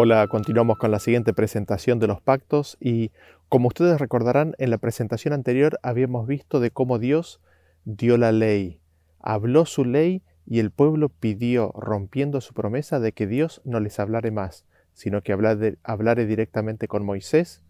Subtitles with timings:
[0.00, 3.10] Hola, continuamos con la siguiente presentación de los pactos y
[3.48, 7.40] como ustedes recordarán, en la presentación anterior habíamos visto de cómo Dios
[7.84, 8.78] dio la ley,
[9.18, 13.98] habló su ley y el pueblo pidió, rompiendo su promesa de que Dios no les
[13.98, 17.64] hablare más, sino que hablare, directamente con Moisés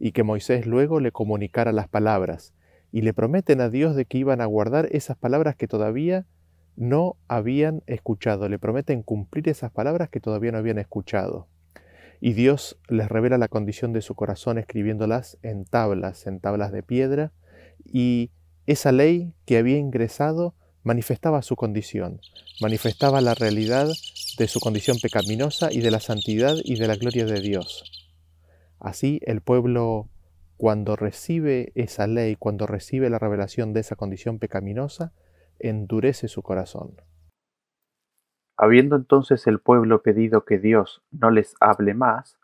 [0.00, 2.54] y que Moisés luego le comunicara las palabras.
[2.92, 6.24] Y le prometen a Dios de que iban a guardar esas palabras que todavía
[6.76, 11.46] no habían escuchado, le prometen cumplir esas palabras que todavía no habían escuchado.
[12.26, 16.82] Y Dios les revela la condición de su corazón escribiéndolas en tablas, en tablas de
[16.82, 17.32] piedra,
[17.84, 18.30] y
[18.64, 22.22] esa ley que había ingresado manifestaba su condición,
[22.62, 23.90] manifestaba la realidad
[24.38, 28.08] de su condición pecaminosa y de la santidad y de la gloria de Dios.
[28.80, 30.08] Así el pueblo,
[30.56, 35.12] cuando recibe esa ley, cuando recibe la revelación de esa condición pecaminosa,
[35.58, 36.94] endurece su corazón.
[38.56, 42.38] Habiendo entonces el pueblo pedido que Dios no les hable más,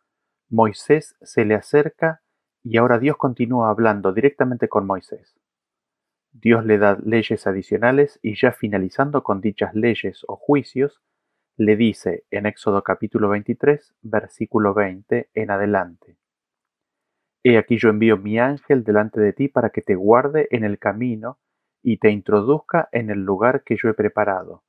[0.48, 2.22] Moisés se le acerca
[2.64, 5.38] y ahora Dios continúa hablando directamente con Moisés.
[6.32, 11.00] Dios le da leyes adicionales y ya finalizando con dichas leyes o juicios,
[11.56, 16.16] le dice en Éxodo capítulo 23, versículo 20 en adelante.
[17.42, 20.78] He aquí yo envío mi ángel delante de ti para que te guarde en el
[20.78, 21.38] camino
[21.82, 24.62] y te introduzca en el lugar que yo he preparado.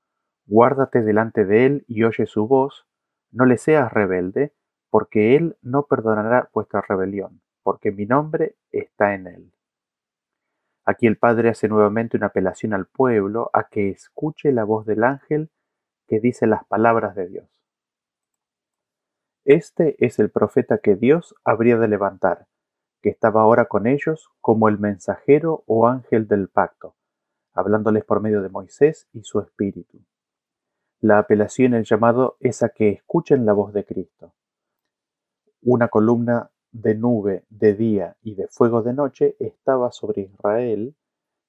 [0.52, 2.86] Guárdate delante de él y oye su voz,
[3.32, 4.52] no le seas rebelde,
[4.90, 9.54] porque él no perdonará vuestra rebelión, porque mi nombre está en él.
[10.84, 15.06] Aquí el Padre hace nuevamente una apelación al pueblo a que escuche la voz del
[15.06, 15.50] ángel
[16.06, 17.50] que dice las palabras de Dios.
[19.45, 22.48] Este es el profeta que Dios habría de levantar,
[23.02, 26.98] que estaba ahora con ellos como el mensajero o ángel del pacto,
[27.54, 30.04] hablándoles por medio de Moisés y su espíritu.
[31.04, 34.36] La apelación, el llamado, es a que escuchen la voz de Cristo.
[35.64, 40.95] Una columna de nube de día y de fuego de noche estaba sobre Israel,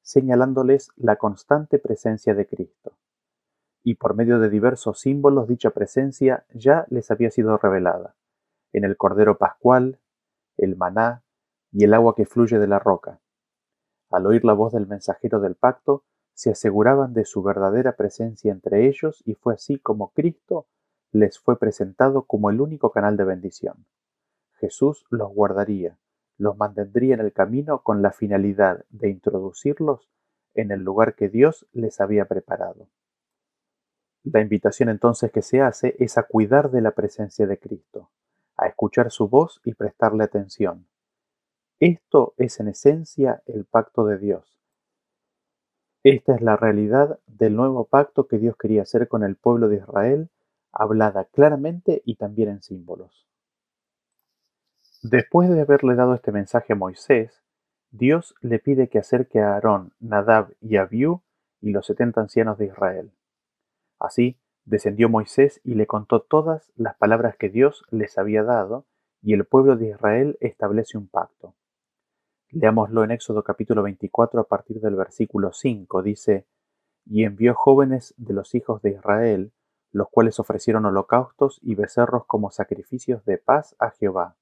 [0.00, 2.96] señalándoles la constante presencia de Cristo.
[3.82, 8.16] Y por medio de diversos símbolos dicha presencia ya les había sido revelada,
[8.72, 10.00] en el Cordero Pascual,
[10.56, 11.24] el maná
[11.72, 13.20] y el agua que fluye de la roca.
[14.10, 18.86] Al oír la voz del mensajero del pacto, se aseguraban de su verdadera presencia entre
[18.86, 20.66] ellos y fue así como Cristo
[21.12, 23.86] les fue presentado como el único canal de bendición.
[24.54, 25.98] Jesús los guardaría,
[26.38, 30.08] los mantendría en el camino con la finalidad de introducirlos
[30.54, 32.88] en el lugar que Dios les había preparado.
[34.24, 38.10] La invitación entonces que se hace es a cuidar de la presencia de Cristo,
[38.56, 40.86] a escuchar su voz y prestarle atención,
[41.84, 44.51] esto es en esencia el pacto de Dios.
[46.04, 49.76] Esta es la realidad del nuevo pacto que Dios quería hacer con el pueblo de
[49.76, 50.30] Israel,
[50.72, 53.28] hablada claramente y también en símbolos.
[55.02, 57.42] Después de haberle dado este mensaje a Moisés,
[57.92, 61.22] Dios le pide que acerque a Aarón, Nadab y Abiú
[61.60, 63.12] y los setenta ancianos de Israel.
[64.00, 68.86] Así, descendió Moisés y le contó todas las palabras que Dios les había dado,
[69.22, 71.54] y el pueblo de Israel establece un pacto.
[72.54, 76.02] Leámoslo en Éxodo capítulo 24 a partir del versículo 5.
[76.02, 76.46] Dice,
[77.06, 79.54] Y envió jóvenes de los hijos de Israel,
[79.90, 84.36] los cuales ofrecieron holocaustos y becerros como sacrificios de paz a Jehová.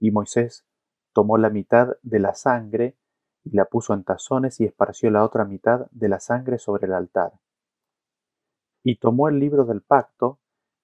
[0.00, 0.66] Y Moisés
[1.12, 2.96] tomó la mitad de la sangre
[3.44, 6.92] y la puso en tazones y esparció la otra mitad de la sangre sobre el
[6.92, 7.34] altar.
[8.82, 10.40] Y tomó el libro del pacto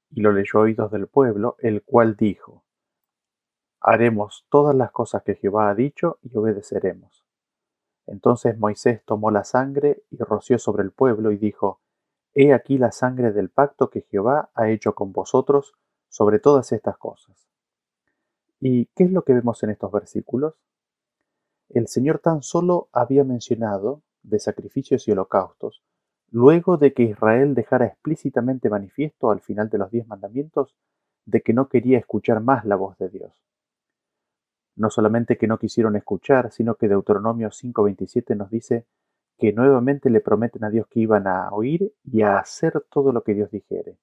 [0.09, 2.63] y lo leyó oídos del pueblo, el cual dijo,
[3.81, 7.25] Haremos todas las cosas que Jehová ha dicho y obedeceremos.
[8.07, 11.81] Entonces Moisés tomó la sangre y roció sobre el pueblo y dijo,
[12.35, 15.75] He aquí la sangre del pacto que Jehová ha hecho con vosotros
[16.09, 17.49] sobre todas estas cosas.
[18.61, 20.55] ¿Y qué es lo que vemos en estos versículos?
[21.69, 25.83] El Señor tan solo había mencionado de sacrificios y holocaustos,
[26.31, 30.77] luego de que Israel dejara explícitamente manifiesto al final de los diez mandamientos
[31.27, 33.48] de que no quería escuchar más la voz de Dios.
[34.79, 38.87] No solamente que no quisieron escuchar, sino que Deuteronomio 5:27 nos dice
[39.37, 43.25] que nuevamente le prometen a Dios que iban a oír y a hacer todo lo
[43.25, 43.99] que Dios dijere,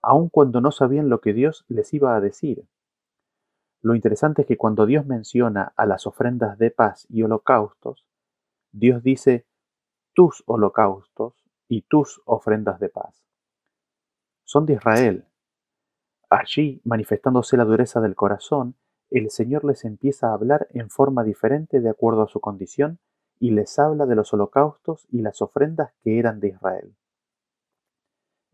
[0.00, 2.66] aun cuando no sabían lo que Dios les iba a decir.
[3.82, 8.06] Lo interesante es que cuando Dios menciona a las ofrendas de paz y holocaustos,
[8.72, 9.46] Dios dice
[10.14, 11.34] tus holocaustos
[11.68, 13.22] y tus ofrendas de paz.
[14.44, 15.26] Son de Israel.
[16.30, 18.74] Allí, manifestándose la dureza del corazón,
[19.10, 22.98] el Señor les empieza a hablar en forma diferente de acuerdo a su condición
[23.40, 26.94] y les habla de los holocaustos y las ofrendas que eran de Israel.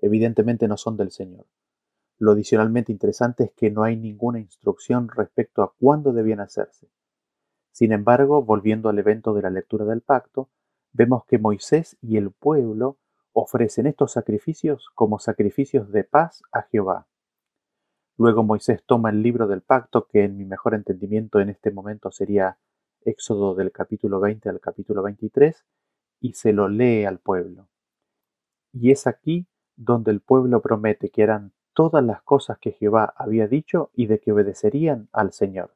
[0.01, 1.47] Evidentemente no son del Señor.
[2.19, 6.89] Lo adicionalmente interesante es que no hay ninguna instrucción respecto a cuándo debían hacerse.
[7.73, 10.51] Sin embargo, volviendo al evento de la lectura del pacto,
[10.93, 12.99] vemos que Moisés y el pueblo
[13.33, 17.09] ofrecen estos sacrificios como sacrificios de paz a Jehová.
[18.17, 22.13] Luego Moisés toma el libro del pacto, que en mi mejor entendimiento en este momento
[22.13, 22.59] sería
[23.01, 25.65] Éxodo del capítulo 20 al capítulo 23,
[26.21, 27.69] y se lo lee al pueblo.
[28.73, 29.47] Y es aquí
[29.77, 34.21] donde el pueblo promete que harán todas las cosas que Jehová había dicho y de
[34.21, 35.75] que obedecerían al Señor.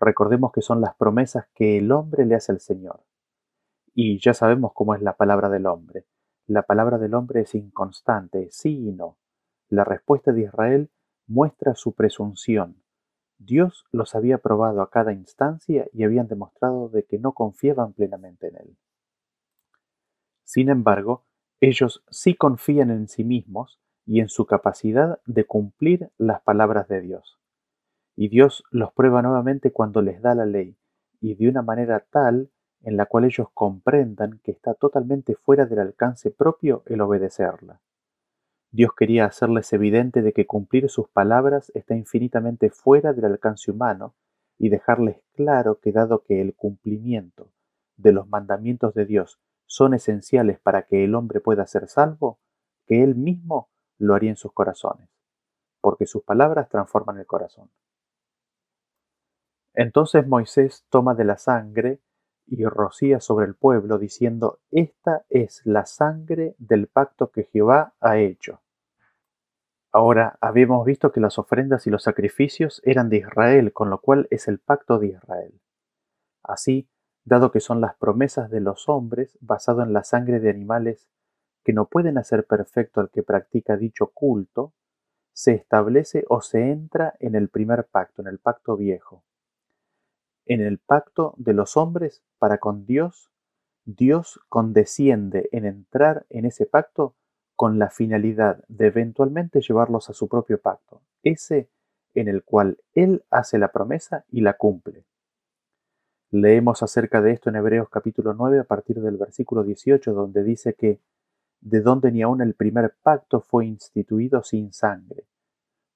[0.00, 3.04] Recordemos que son las promesas que el hombre le hace al Señor.
[3.94, 6.06] Y ya sabemos cómo es la palabra del hombre.
[6.46, 9.19] La palabra del hombre es inconstante, sí y no.
[9.70, 10.90] La respuesta de Israel
[11.28, 12.82] muestra su presunción.
[13.38, 18.48] Dios los había probado a cada instancia y habían demostrado de que no confiaban plenamente
[18.48, 18.76] en Él.
[20.42, 21.24] Sin embargo,
[21.60, 27.00] ellos sí confían en sí mismos y en su capacidad de cumplir las palabras de
[27.00, 27.38] Dios.
[28.16, 30.76] Y Dios los prueba nuevamente cuando les da la ley,
[31.20, 32.50] y de una manera tal
[32.82, 37.80] en la cual ellos comprendan que está totalmente fuera del alcance propio el obedecerla.
[38.72, 44.14] Dios quería hacerles evidente de que cumplir sus palabras está infinitamente fuera del alcance humano
[44.58, 47.50] y dejarles claro que dado que el cumplimiento
[47.96, 52.38] de los mandamientos de Dios son esenciales para que el hombre pueda ser salvo,
[52.86, 55.08] que él mismo lo haría en sus corazones,
[55.80, 57.70] porque sus palabras transforman el corazón.
[59.74, 62.00] Entonces Moisés toma de la sangre
[62.50, 68.18] y rocía sobre el pueblo, diciendo, Esta es la sangre del pacto que Jehová ha
[68.18, 68.60] hecho.
[69.92, 74.26] Ahora habíamos visto que las ofrendas y los sacrificios eran de Israel, con lo cual
[74.30, 75.60] es el pacto de Israel.
[76.42, 76.88] Así,
[77.24, 81.08] dado que son las promesas de los hombres basado en la sangre de animales
[81.64, 84.72] que no pueden hacer perfecto al que practica dicho culto,
[85.32, 89.24] se establece o se entra en el primer pacto, en el pacto viejo.
[90.50, 93.30] En el pacto de los hombres para con Dios,
[93.84, 97.14] Dios condesciende en entrar en ese pacto
[97.54, 101.70] con la finalidad de eventualmente llevarlos a su propio pacto, ese
[102.14, 105.04] en el cual Él hace la promesa y la cumple.
[106.32, 110.74] Leemos acerca de esto en Hebreos capítulo 9 a partir del versículo 18, donde dice
[110.74, 110.98] que
[111.60, 115.28] de donde ni aun el primer pacto fue instituido sin sangre,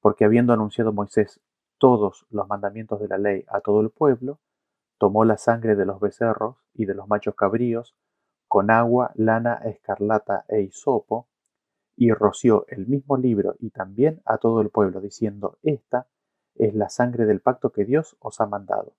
[0.00, 1.40] porque habiendo anunciado Moisés
[1.84, 4.40] todos los mandamientos de la ley a todo el pueblo,
[4.96, 7.94] tomó la sangre de los becerros y de los machos cabríos,
[8.48, 11.28] con agua, lana, escarlata e hisopo,
[11.94, 16.06] y roció el mismo libro y también a todo el pueblo, diciendo, Esta
[16.54, 18.94] es la sangre del pacto que Dios os ha mandado.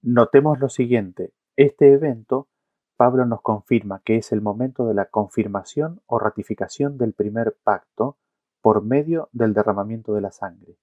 [0.00, 2.48] Notemos lo siguiente, este evento
[2.96, 8.16] Pablo nos confirma que es el momento de la confirmación o ratificación del primer pacto
[8.62, 10.78] por medio del derramamiento de la sangre.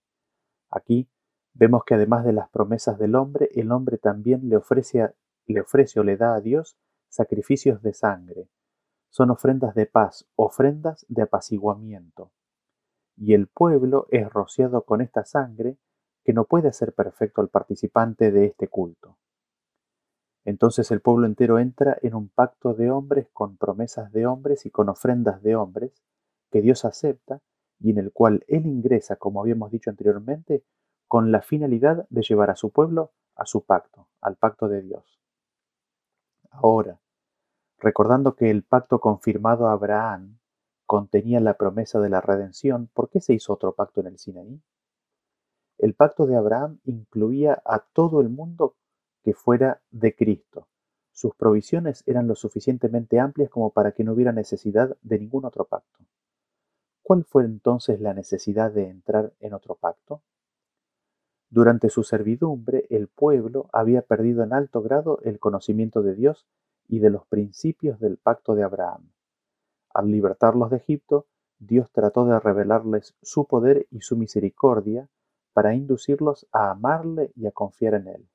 [0.72, 1.10] Aquí
[1.54, 5.14] vemos que además de las promesas del hombre, el hombre también le ofrece,
[5.46, 6.78] le ofrece o le da a Dios
[7.10, 8.48] sacrificios de sangre.
[9.10, 12.32] Son ofrendas de paz, ofrendas de apaciguamiento.
[13.18, 15.78] Y el pueblo es rociado con esta sangre
[16.24, 19.18] que no puede hacer perfecto al participante de este culto.
[20.46, 24.72] Entonces el pueblo entero entra en un pacto de hombres con promesas de hombres y
[24.72, 26.02] con ofrendas de hombres
[26.50, 27.42] que Dios acepta
[27.82, 30.64] y en el cual Él ingresa, como habíamos dicho anteriormente,
[31.08, 35.20] con la finalidad de llevar a su pueblo a su pacto, al pacto de Dios.
[36.52, 37.00] Ahora,
[37.80, 40.38] recordando que el pacto confirmado a Abraham
[40.86, 44.62] contenía la promesa de la redención, ¿por qué se hizo otro pacto en el Sinaí?
[45.78, 48.76] El pacto de Abraham incluía a todo el mundo
[49.24, 50.68] que fuera de Cristo.
[51.12, 55.66] Sus provisiones eran lo suficientemente amplias como para que no hubiera necesidad de ningún otro
[55.66, 56.06] pacto.
[57.12, 60.22] ¿Cuál fue entonces la necesidad de entrar en otro pacto?
[61.50, 66.48] Durante su servidumbre, el pueblo había perdido en alto grado el conocimiento de Dios
[66.88, 69.12] y de los principios del pacto de Abraham.
[69.94, 71.28] Al libertarlos de Egipto,
[71.60, 75.10] Dios trató de revelarles su poder y su misericordia
[75.52, 78.30] para inducirlos a amarle y a confiar en él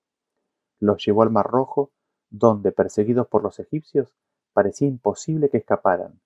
[0.81, 1.93] los llevó al Mar Rojo,
[2.29, 4.13] donde, perseguidos por los egipcios,
[4.53, 6.21] parecía imposible que escaparan,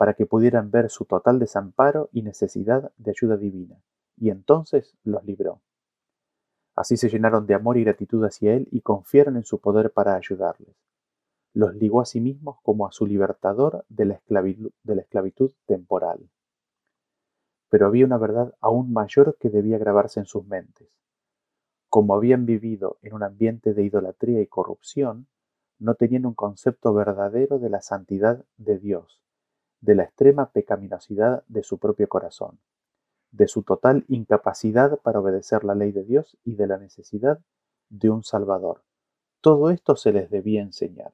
[0.00, 3.82] para que pudieran ver su total desamparo y necesidad de ayuda divina,
[4.16, 5.60] y entonces los libró.
[6.74, 10.14] Así se llenaron de amor y gratitud hacia Él y confiaron en su poder para
[10.14, 10.74] ayudarles.
[11.52, 14.14] Los ligó a sí mismos como a su libertador de la
[15.02, 16.30] esclavitud, temporal.
[17.68, 20.88] Pero había una verdad aún mayor que debía grabarse en sus mentes.
[21.90, 25.26] Como habían vivido en un ambiente de idolatría y corrupción,
[25.78, 29.20] no tenían un concepto verdadero de la santidad de Dios,
[29.80, 32.58] de la extrema pecaminosidad de su propio corazón,
[33.30, 37.40] de su total incapacidad para obedecer la ley de Dios y de la necesidad
[37.88, 38.82] de un Salvador.
[39.40, 41.12] Todo esto se les debía enseñar.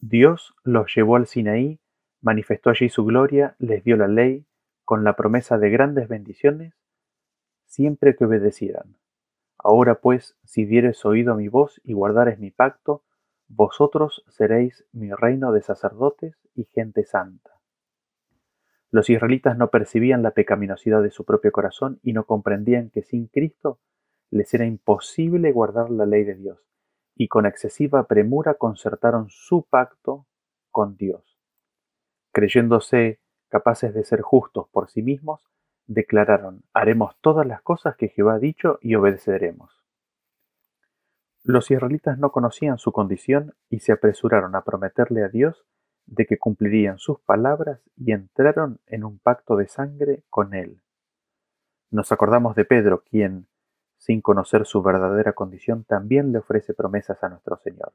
[0.00, 1.78] Dios los llevó al Sinaí,
[2.22, 4.46] manifestó allí su gloria, les dio la ley,
[4.84, 6.74] con la promesa de grandes bendiciones,
[7.66, 8.96] siempre que obedecieran.
[9.58, 13.04] Ahora pues, si dieres oído a mi voz y guardares mi pacto,
[13.52, 17.50] vosotros seréis mi reino de sacerdotes y gente santa.
[18.92, 23.26] Los israelitas no percibían la pecaminosidad de su propio corazón y no comprendían que sin
[23.26, 23.80] Cristo
[24.30, 26.60] les era imposible guardar la ley de Dios,
[27.16, 30.26] y con excesiva premura concertaron su pacto
[30.70, 31.40] con Dios.
[32.32, 35.44] Creyéndose capaces de ser justos por sí mismos,
[35.88, 39.79] declararon, haremos todas las cosas que Jehová ha dicho y obedeceremos.
[41.42, 45.64] Los israelitas no conocían su condición y se apresuraron a prometerle a Dios
[46.04, 50.82] de que cumplirían sus palabras y entraron en un pacto de sangre con él.
[51.90, 53.46] Nos acordamos de Pedro, quien,
[53.96, 57.94] sin conocer su verdadera condición, también le ofrece promesas a nuestro Señor.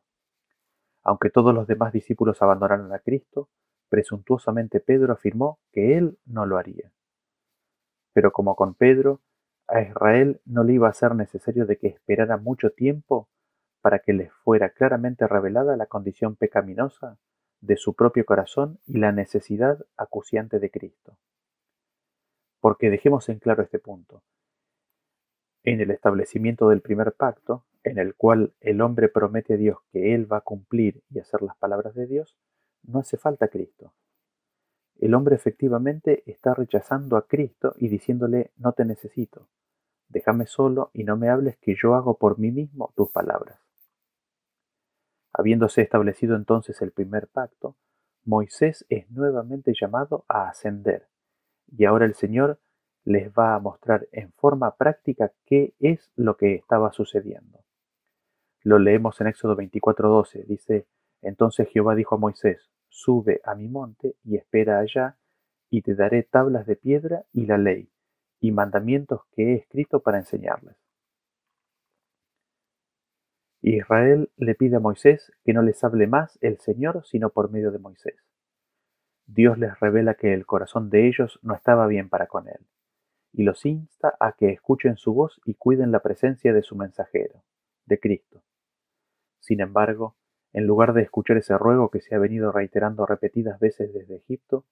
[1.04, 3.50] Aunque todos los demás discípulos abandonaron a Cristo,
[3.90, 6.92] presuntuosamente Pedro afirmó que él no lo haría.
[8.12, 9.22] Pero como con Pedro,
[9.68, 13.30] a Israel no le iba a ser necesario de que esperara mucho tiempo
[13.86, 17.20] para que les fuera claramente revelada la condición pecaminosa
[17.62, 21.20] de su propio corazón y la necesidad acuciante de Cristo.
[22.60, 24.24] Porque dejemos en claro este punto.
[25.62, 30.16] En el establecimiento del primer pacto, en el cual el hombre promete a Dios que
[30.16, 32.40] él va a cumplir y hacer las palabras de Dios,
[32.82, 33.94] no hace falta Cristo.
[34.96, 39.48] El hombre efectivamente está rechazando a Cristo y diciéndole no te necesito.
[40.10, 43.65] Déjame solo y no me hables que yo hago por mí mismo tus palabras.
[45.38, 47.76] Habiéndose establecido entonces el primer pacto,
[48.24, 51.08] Moisés es nuevamente llamado a ascender,
[51.68, 52.60] y ahora el Señor
[53.04, 57.60] les va a mostrar en forma práctica qué es lo que estaba sucediendo.
[58.64, 60.46] Lo leemos en Éxodo 24:12.
[60.46, 60.88] Dice,
[61.22, 65.18] entonces Jehová dijo a Moisés, sube a mi monte y espera allá,
[65.70, 67.92] y te daré tablas de piedra y la ley,
[68.40, 70.85] y mandamientos que he escrito para enseñarles.
[73.74, 77.72] Israel le pide a Moisés que no les hable más el Señor sino por medio
[77.72, 78.16] de Moisés.
[79.26, 82.60] Dios les revela que el corazón de ellos no estaba bien para con él
[83.34, 87.44] y los insta a que escuchen su voz y cuiden la presencia de su mensajero,
[87.86, 88.44] de Cristo.
[89.40, 90.16] Sin embargo,
[90.54, 94.66] en lugar de escuchar ese ruego que se ha venido reiterando repetidas veces desde Egipto,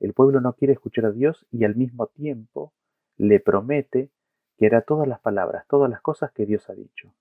[0.00, 2.72] el pueblo no quiere escuchar a Dios y al mismo tiempo
[3.16, 4.10] le promete
[4.56, 7.14] que hará todas las palabras, todas las cosas que Dios ha dicho.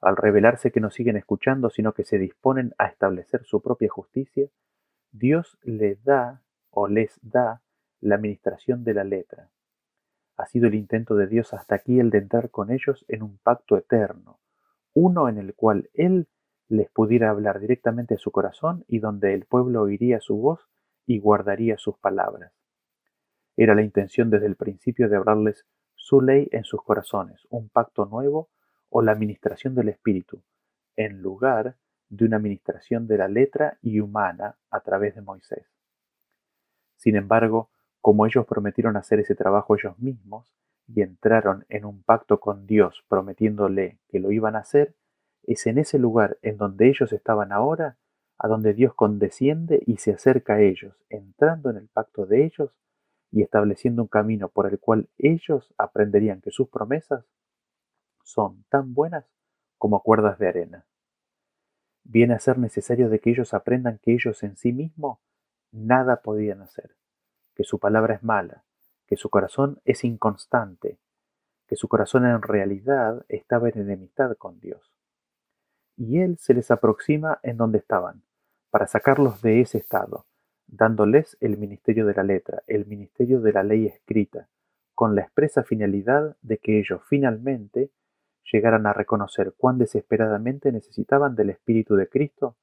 [0.00, 4.48] Al revelarse que no siguen escuchando, sino que se disponen a establecer su propia justicia,
[5.12, 7.62] Dios les da o les da
[8.00, 9.50] la administración de la letra,
[10.40, 13.36] ha sido el intento de Dios hasta aquí el de entrar con ellos en un
[13.38, 14.40] pacto eterno,
[14.94, 16.28] uno en el cual Él
[16.68, 20.66] les pudiera hablar directamente a su corazón y donde el pueblo oiría su voz
[21.04, 22.52] y guardaría sus palabras.
[23.54, 28.06] Era la intención desde el principio de hablarles su ley en sus corazones, un pacto
[28.06, 28.48] nuevo
[28.90, 30.42] o la administración del Espíritu,
[30.96, 31.76] en lugar
[32.10, 35.64] de una administración de la letra y humana a través de Moisés.
[36.96, 37.70] Sin embargo,
[38.00, 40.52] como ellos prometieron hacer ese trabajo ellos mismos
[40.86, 44.94] y entraron en un pacto con Dios prometiéndole que lo iban a hacer,
[45.44, 47.96] es en ese lugar en donde ellos estaban ahora,
[48.38, 52.76] a donde Dios condesciende y se acerca a ellos, entrando en el pacto de ellos
[53.30, 57.24] y estableciendo un camino por el cual ellos aprenderían que sus promesas
[58.32, 59.24] son tan buenas
[59.78, 60.86] como cuerdas de arena.
[62.04, 65.18] Viene a ser necesario de que ellos aprendan que ellos en sí mismos
[65.72, 66.96] nada podían hacer
[67.60, 68.64] que su palabra es mala,
[69.06, 70.98] que su corazón es inconstante,
[71.66, 74.96] que su corazón en realidad estaba en enemistad con Dios.
[75.94, 78.22] Y Él se les aproxima en donde estaban,
[78.70, 80.24] para sacarlos de ese estado,
[80.66, 84.48] dándoles el ministerio de la letra, el ministerio de la ley escrita,
[84.94, 87.90] con la expresa finalidad de que ellos finalmente
[88.52, 92.56] llegaran a reconocer cuán desesperadamente necesitaban del Espíritu de Cristo,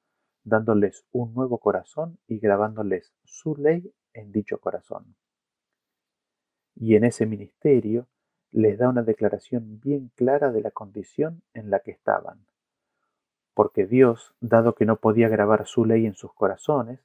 [0.44, 5.16] dándoles un nuevo corazón y grabándoles su ley en dicho corazón.
[6.74, 8.06] Y en ese ministerio
[8.50, 12.46] les da una declaración bien clara de la condición en la que estaban.
[13.54, 17.00] Porque Dios, dado que no podía grabar su ley en sus corazones,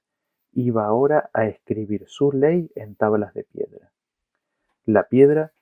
[0.52, 3.92] iba ahora a escribir su ley en tablas de piedra.
[4.86, 5.54] La piedra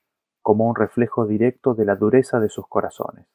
[0.42, 3.28] como un reflejo directo de la dureza de sus corazones.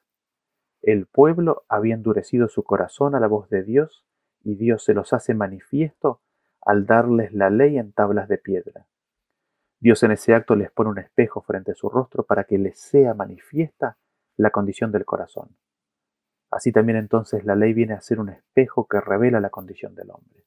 [0.83, 4.05] El pueblo había endurecido su corazón a la voz de Dios
[4.43, 6.21] y Dios se los hace manifiesto
[6.61, 8.87] al darles la ley en tablas de piedra.
[9.79, 12.79] Dios en ese acto les pone un espejo frente a su rostro para que les
[12.79, 13.99] sea manifiesta
[14.37, 15.57] la condición del corazón.
[16.51, 20.11] Así también entonces la ley viene a ser un espejo que revela la condición del
[20.11, 20.45] hombre.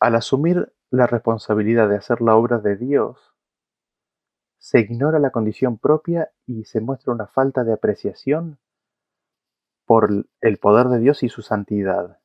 [0.00, 3.31] Al asumir la responsabilidad de hacer la obra de Dios,
[4.62, 8.60] se ignora la condición propia y se muestra una falta de apreciación
[9.84, 10.08] por
[10.40, 12.20] el poder de Dios y su santidad.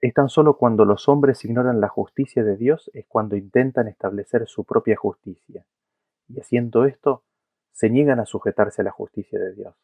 [0.00, 4.48] Es tan solo cuando los hombres ignoran la justicia de Dios es cuando intentan establecer
[4.48, 5.64] su propia justicia,
[6.26, 7.22] y haciendo esto,
[7.70, 9.76] se niegan a sujetarse a la justicia de Dios.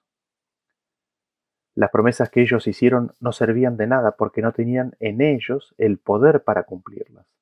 [1.76, 5.98] Las promesas que ellos hicieron no servían de nada porque no tenían en ellos el
[5.98, 7.32] poder para cumplirlas.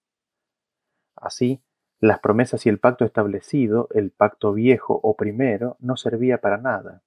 [1.17, 1.63] Así,
[1.99, 7.03] las promesas y el pacto establecido, el pacto viejo o primero, no servía para nada.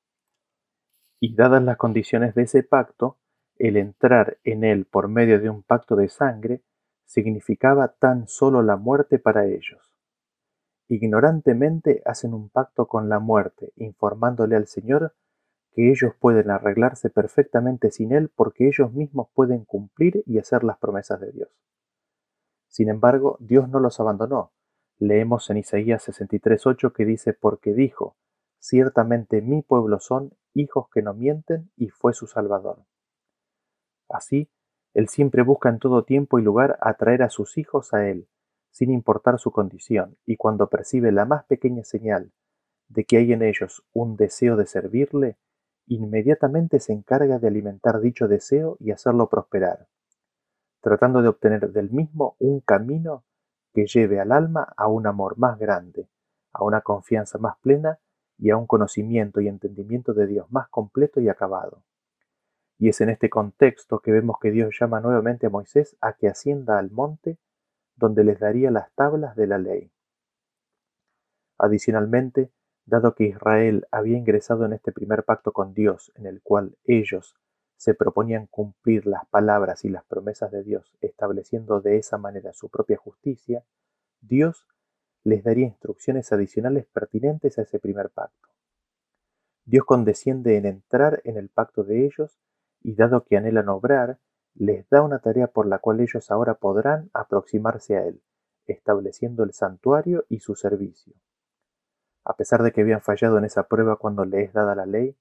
[1.20, 3.18] Y dadas las condiciones de ese pacto,
[3.58, 6.64] el entrar en él por medio de un pacto de sangre
[7.06, 9.94] significaba tan solo la muerte para ellos.
[10.88, 15.14] Ignorantemente hacen un pacto con la muerte, informándole al Señor
[15.72, 20.80] que ellos pueden arreglarse perfectamente sin Él porque ellos mismos pueden cumplir y hacer las
[20.80, 21.50] promesas de Dios.
[22.68, 24.52] Sin embargo, Dios no los abandonó.
[25.00, 28.18] Leemos en Isaías 63.8 que dice, porque dijo,
[28.60, 32.84] ciertamente mi pueblo son hijos que no mienten y fue su Salvador.
[34.10, 34.50] Así,
[34.94, 38.28] Él siempre busca en todo tiempo y lugar atraer a sus hijos a Él,
[38.72, 42.34] sin importar su condición, y cuando percibe la más pequeña señal
[42.90, 45.38] de que hay en ellos un deseo de servirle,
[45.86, 49.88] inmediatamente se encarga de alimentar dicho deseo y hacerlo prosperar,
[50.82, 53.24] tratando de obtener del mismo un camino
[53.74, 56.08] que lleve al alma a un amor más grande,
[56.54, 58.00] a una confianza más plena
[58.38, 61.84] y a un conocimiento y entendimiento de Dios más completo y acabado.
[62.78, 66.28] Y es en este contexto que vemos que Dios llama nuevamente a Moisés a que
[66.28, 67.38] ascienda al monte
[67.96, 69.92] donde les daría las tablas de la ley.
[71.58, 72.52] Adicionalmente,
[72.86, 77.36] dado que Israel había ingresado en este primer pacto con Dios, en el cual ellos
[77.80, 82.68] se proponían cumplir las palabras y las promesas de Dios, estableciendo de esa manera su
[82.68, 83.64] propia justicia,
[84.20, 84.68] Dios
[85.24, 88.50] les daría instrucciones adicionales pertinentes a ese primer pacto.
[89.64, 92.38] Dios condesciende en entrar en el pacto de ellos
[92.82, 94.20] y dado que anhelan obrar,
[94.56, 98.22] les da una tarea por la cual ellos ahora podrán aproximarse a Él,
[98.66, 101.14] estableciendo el santuario y su servicio.
[102.26, 105.16] A pesar de que habían fallado en esa prueba cuando le es dada la ley,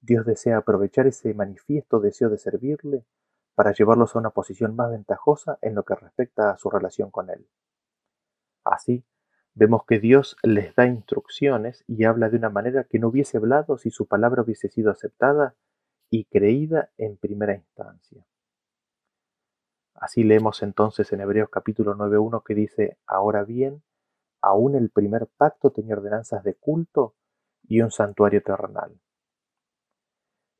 [0.00, 3.04] Dios desea aprovechar ese manifiesto deseo de servirle
[3.54, 7.28] para llevarlos a una posición más ventajosa en lo que respecta a su relación con
[7.28, 7.46] Él.
[8.64, 9.04] Así,
[9.54, 13.76] vemos que Dios les da instrucciones y habla de una manera que no hubiese hablado
[13.76, 15.54] si su palabra hubiese sido aceptada
[16.08, 18.26] y creída en primera instancia.
[19.94, 23.82] Así leemos entonces en Hebreos capítulo 9.1 que dice, ahora bien,
[24.40, 27.14] aún el primer pacto tenía ordenanzas de culto
[27.64, 28.98] y un santuario terrenal.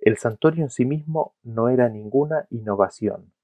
[0.00, 3.34] El santuario en sí mismo no era ninguna innovación,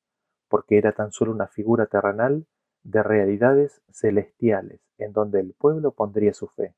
[0.49, 2.47] porque era tan solo una figura terrenal
[2.83, 6.75] de realidades celestiales en donde el pueblo pondría su fe.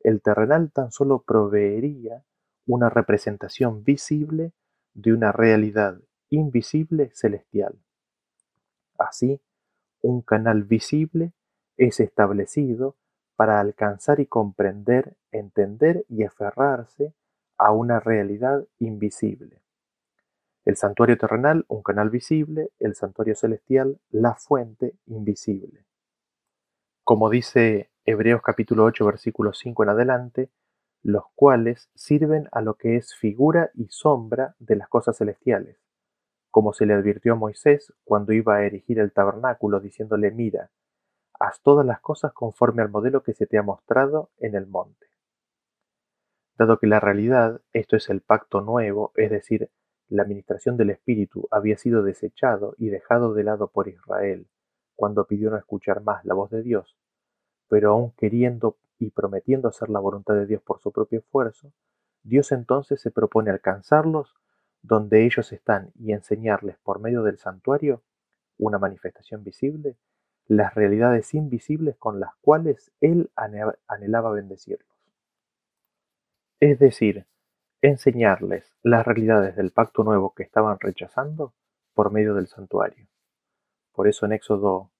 [0.00, 2.24] El terrenal tan solo proveería
[2.66, 4.52] una representación visible
[4.94, 6.00] de una realidad
[6.30, 7.78] invisible celestial.
[8.98, 9.42] Así,
[10.00, 11.32] un canal visible
[11.76, 12.96] es establecido
[13.36, 17.12] para alcanzar y comprender, entender y aferrarse
[17.58, 19.62] a una realidad invisible.
[20.64, 25.84] El santuario terrenal, un canal visible, el santuario celestial, la fuente invisible.
[27.02, 30.50] Como dice Hebreos capítulo 8 versículo 5 en adelante,
[31.02, 35.76] los cuales sirven a lo que es figura y sombra de las cosas celestiales,
[36.50, 40.70] como se le advirtió a Moisés cuando iba a erigir el tabernáculo, diciéndole, mira,
[41.38, 45.13] haz todas las cosas conforme al modelo que se te ha mostrado en el monte.
[46.56, 49.70] Dado que la realidad, esto es el pacto nuevo, es decir,
[50.08, 54.46] la administración del Espíritu había sido desechado y dejado de lado por Israel
[54.94, 56.96] cuando pidió no escuchar más la voz de Dios,
[57.68, 61.72] pero aún queriendo y prometiendo hacer la voluntad de Dios por su propio esfuerzo,
[62.22, 64.36] Dios entonces se propone alcanzarlos
[64.80, 68.02] donde ellos están y enseñarles por medio del santuario
[68.58, 69.96] una manifestación visible,
[70.46, 74.93] las realidades invisibles con las cuales Él anhelaba bendecirlos.
[76.60, 77.26] Es decir,
[77.82, 81.52] enseñarles las realidades del pacto nuevo que estaban rechazando
[81.92, 83.06] por medio del santuario.
[83.92, 84.90] Por eso en Éxodo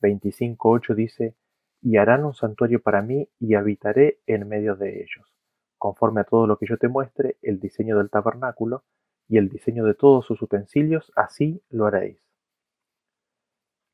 [0.00, 1.36] 25.8 dice,
[1.80, 5.34] y harán un santuario para mí y habitaré en medio de ellos,
[5.78, 8.84] conforme a todo lo que yo te muestre, el diseño del tabernáculo,
[9.28, 12.20] y el diseño de todos sus utensilios, así lo haréis.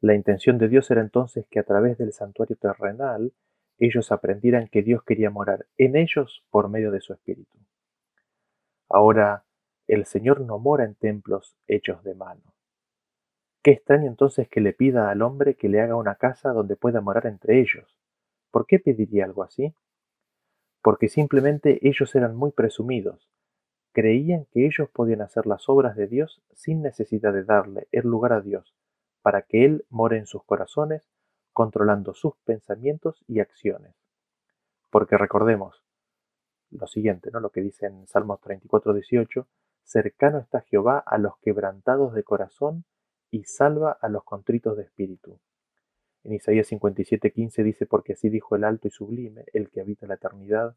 [0.01, 3.33] La intención de Dios era entonces que a través del santuario terrenal
[3.79, 7.59] ellos aprendieran que Dios quería morar en ellos por medio de su espíritu.
[8.89, 9.45] Ahora,
[9.87, 12.43] el Señor no mora en templos hechos de mano.
[13.63, 17.01] Qué extraño entonces que le pida al hombre que le haga una casa donde pueda
[17.01, 17.97] morar entre ellos.
[18.51, 19.75] ¿Por qué pediría algo así?
[20.83, 23.29] Porque simplemente ellos eran muy presumidos,
[23.93, 28.33] creían que ellos podían hacer las obras de Dios sin necesidad de darle el lugar
[28.33, 28.75] a Dios,
[29.23, 31.03] para que Él more en sus corazones,
[31.59, 33.97] controlando sus pensamientos y acciones.
[34.91, 35.83] Porque recordemos
[36.71, 37.41] lo siguiente, ¿no?
[37.41, 39.49] lo que dice en Salmos 34, 18,
[39.83, 42.85] cercano está Jehová a los quebrantados de corazón
[43.33, 45.41] y salva a los contritos de espíritu.
[46.23, 50.15] En Isaías 57:15 dice, porque así dijo el alto y sublime, el que habita la
[50.15, 50.77] eternidad,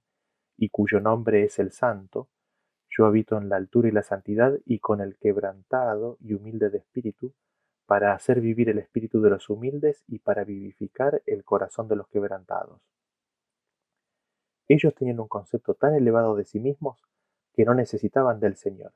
[0.57, 2.27] y cuyo nombre es el santo,
[2.89, 6.79] yo habito en la altura y la santidad, y con el quebrantado y humilde de
[6.79, 7.35] espíritu,
[7.85, 12.07] para hacer vivir el espíritu de los humildes y para vivificar el corazón de los
[12.07, 12.81] quebrantados.
[14.67, 17.01] Ellos tenían un concepto tan elevado de sí mismos
[17.53, 18.93] que no necesitaban del Señor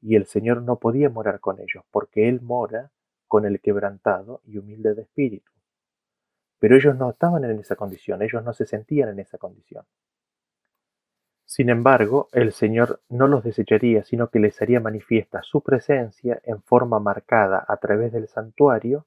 [0.00, 2.90] y el Señor no podía morar con ellos, porque Él mora
[3.28, 5.52] con el quebrantado y humilde de espíritu.
[6.58, 9.84] Pero ellos no estaban en esa condición, ellos no se sentían en esa condición.
[11.50, 16.62] Sin embargo, el Señor no los desecharía, sino que les haría manifiesta su presencia en
[16.62, 19.04] forma marcada a través del santuario,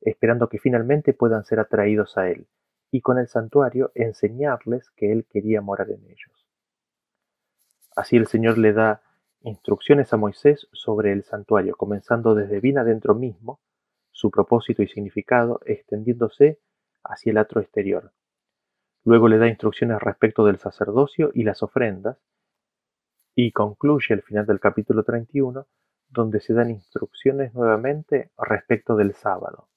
[0.00, 2.46] esperando que finalmente puedan ser atraídos a Él,
[2.92, 6.46] y con el santuario enseñarles que Él quería morar en ellos.
[7.96, 9.02] Así el Señor le da
[9.40, 13.58] Instrucciones a Moisés sobre el santuario, comenzando desde bien adentro mismo,
[14.12, 16.60] su propósito y significado extendiéndose
[17.02, 18.12] hacia el atro exterior.
[19.04, 22.18] Luego le da instrucciones respecto del sacerdocio y las ofrendas,
[23.34, 25.66] y concluye el final del capítulo 31,
[26.08, 29.68] donde se dan instrucciones nuevamente respecto del sábado.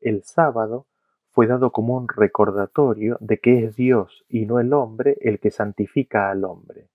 [0.00, 0.86] El sábado
[1.30, 5.50] fue dado como un recordatorio de que es Dios y no el hombre el que
[5.50, 6.90] santifica al hombre.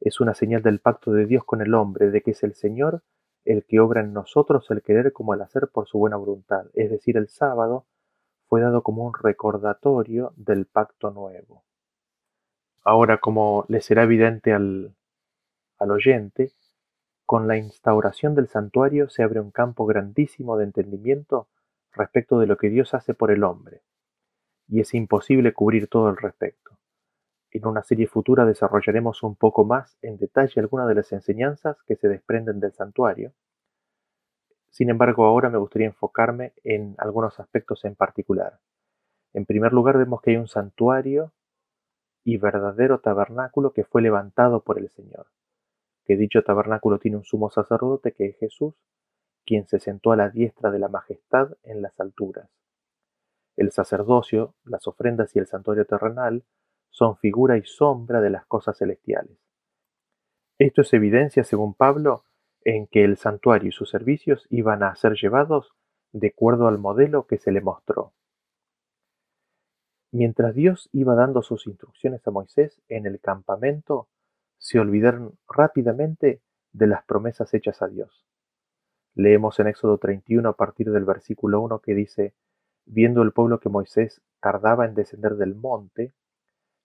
[0.00, 3.02] Es una señal del pacto de Dios con el hombre, de que es el Señor
[3.44, 6.66] el que obra en nosotros el querer como el hacer por su buena voluntad.
[6.74, 7.86] Es decir, el sábado
[8.48, 11.64] fue dado como un recordatorio del pacto nuevo.
[12.82, 14.94] Ahora, como le será evidente al,
[15.78, 16.52] al oyente,
[17.26, 21.48] con la instauración del santuario se abre un campo grandísimo de entendimiento
[21.92, 23.82] respecto de lo que Dios hace por el hombre,
[24.66, 26.78] y es imposible cubrir todo el respecto.
[27.50, 31.96] En una serie futura desarrollaremos un poco más en detalle algunas de las enseñanzas que
[31.96, 33.32] se desprenden del santuario.
[34.78, 38.60] Sin embargo, ahora me gustaría enfocarme en algunos aspectos en particular.
[39.32, 41.32] En primer lugar, vemos que hay un santuario
[42.22, 45.26] y verdadero tabernáculo que fue levantado por el Señor.
[46.04, 48.74] Que dicho tabernáculo tiene un sumo sacerdote que es Jesús,
[49.44, 52.48] quien se sentó a la diestra de la majestad en las alturas.
[53.56, 56.44] El sacerdocio, las ofrendas y el santuario terrenal
[56.90, 59.40] son figura y sombra de las cosas celestiales.
[60.56, 62.22] Esto es evidencia, según Pablo,
[62.68, 65.72] en que el santuario y sus servicios iban a ser llevados
[66.12, 68.12] de acuerdo al modelo que se le mostró.
[70.12, 74.08] Mientras Dios iba dando sus instrucciones a Moisés en el campamento,
[74.58, 78.26] se olvidaron rápidamente de las promesas hechas a Dios.
[79.14, 82.34] Leemos en Éxodo 31 a partir del versículo 1 que dice,
[82.84, 86.12] viendo el pueblo que Moisés tardaba en descender del monte,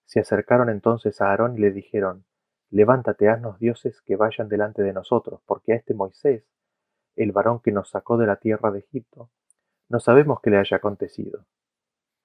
[0.05, 2.23] se acercaron entonces a Aarón y le dijeron,
[2.73, 6.43] Levántate, haznos dioses que vayan delante de nosotros, porque a este Moisés,
[7.15, 9.29] el varón que nos sacó de la tierra de Egipto,
[9.89, 11.45] no sabemos qué le haya acontecido.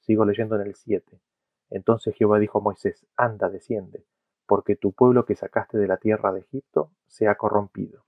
[0.01, 1.21] Sigo leyendo en el 7.
[1.69, 4.07] Entonces Jehová dijo a Moisés, Anda, desciende,
[4.47, 8.07] porque tu pueblo que sacaste de la tierra de Egipto se ha corrompido.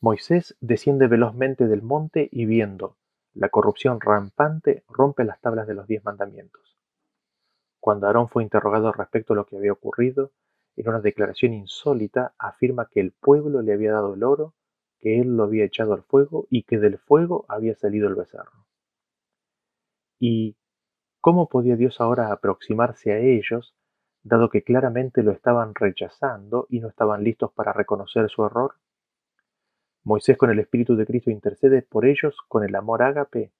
[0.00, 2.96] Moisés desciende velozmente del monte y viendo
[3.34, 6.69] la corrupción rampante rompe las tablas de los diez mandamientos.
[7.80, 10.32] Cuando Aarón fue interrogado respecto a lo que había ocurrido,
[10.76, 14.54] en una declaración insólita afirma que el pueblo le había dado el oro,
[14.98, 18.66] que él lo había echado al fuego y que del fuego había salido el becerro.
[20.18, 20.56] ¿Y
[21.20, 23.74] cómo podía Dios ahora aproximarse a ellos,
[24.22, 28.74] dado que claramente lo estaban rechazando y no estaban listos para reconocer su error?
[30.04, 33.52] Moisés con el Espíritu de Cristo intercede por ellos con el amor ágape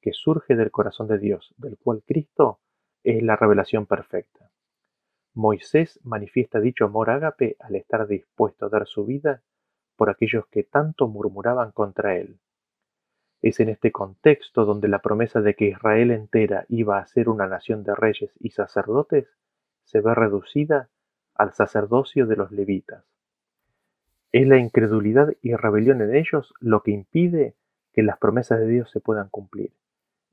[0.00, 2.60] que surge del corazón de Dios, del cual Cristo
[3.04, 4.50] es la revelación perfecta.
[5.34, 9.42] Moisés manifiesta dicho amor ágape al estar dispuesto a dar su vida
[9.96, 12.38] por aquellos que tanto murmuraban contra él.
[13.42, 17.46] Es en este contexto donde la promesa de que Israel entera iba a ser una
[17.46, 19.28] nación de reyes y sacerdotes
[19.84, 20.88] se ve reducida
[21.34, 23.04] al sacerdocio de los levitas.
[24.32, 27.54] Es la incredulidad y rebelión en ellos lo que impide
[27.92, 29.72] que las promesas de Dios se puedan cumplir.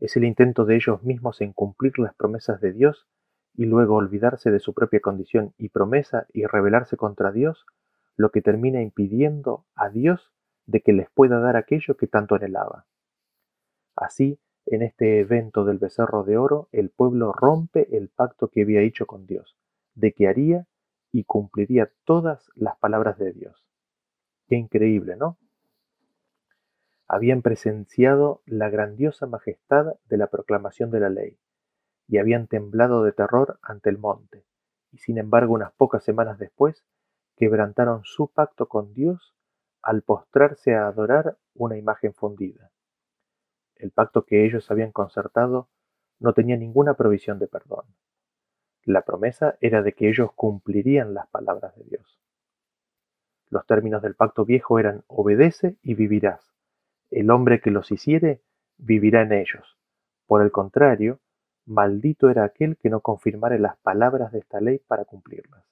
[0.02, 3.08] Es el intento de ellos mismos en cumplir las promesas de Dios
[3.54, 7.68] y luego olvidarse de su propia condición y promesa y rebelarse contra Dios,
[8.18, 10.34] lo que termina impidiendo a Dios
[10.66, 12.88] de que les pueda dar aquello que tanto anhelaba.
[13.96, 18.82] Así, en este evento del becerro de oro, el pueblo rompe el pacto que había
[18.82, 19.56] hecho con Dios,
[19.94, 20.66] de que haría
[21.12, 23.64] y cumpliría todas las palabras de Dios.
[24.48, 25.38] Qué increíble, ¿no?
[27.14, 31.38] Habían presenciado la grandiosa majestad de la proclamación de la ley,
[32.08, 34.46] y habían temblado de terror ante el monte,
[34.94, 36.86] y sin embargo unas pocas semanas después
[37.36, 39.36] quebrantaron su pacto con Dios
[39.82, 42.72] al postrarse a adorar una imagen fundida.
[43.76, 45.68] El pacto que ellos habían concertado
[46.18, 47.88] no tenía ninguna provisión de perdón.
[48.86, 52.22] La promesa era de que ellos cumplirían las palabras de Dios.
[53.50, 56.52] Los términos del pacto viejo eran obedece y vivirás.
[57.12, 58.42] El hombre que los hiciere
[58.78, 59.78] vivirá en ellos.
[60.26, 61.20] Por el contrario,
[61.66, 65.66] maldito era aquel que no confirmare las palabras de esta ley para cumplirlas.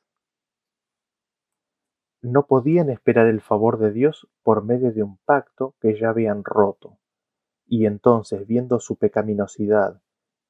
[2.22, 6.44] No podían esperar el favor de Dios por medio de un pacto que ya habían
[6.44, 7.00] roto,
[7.66, 10.02] y entonces, viendo su pecaminosidad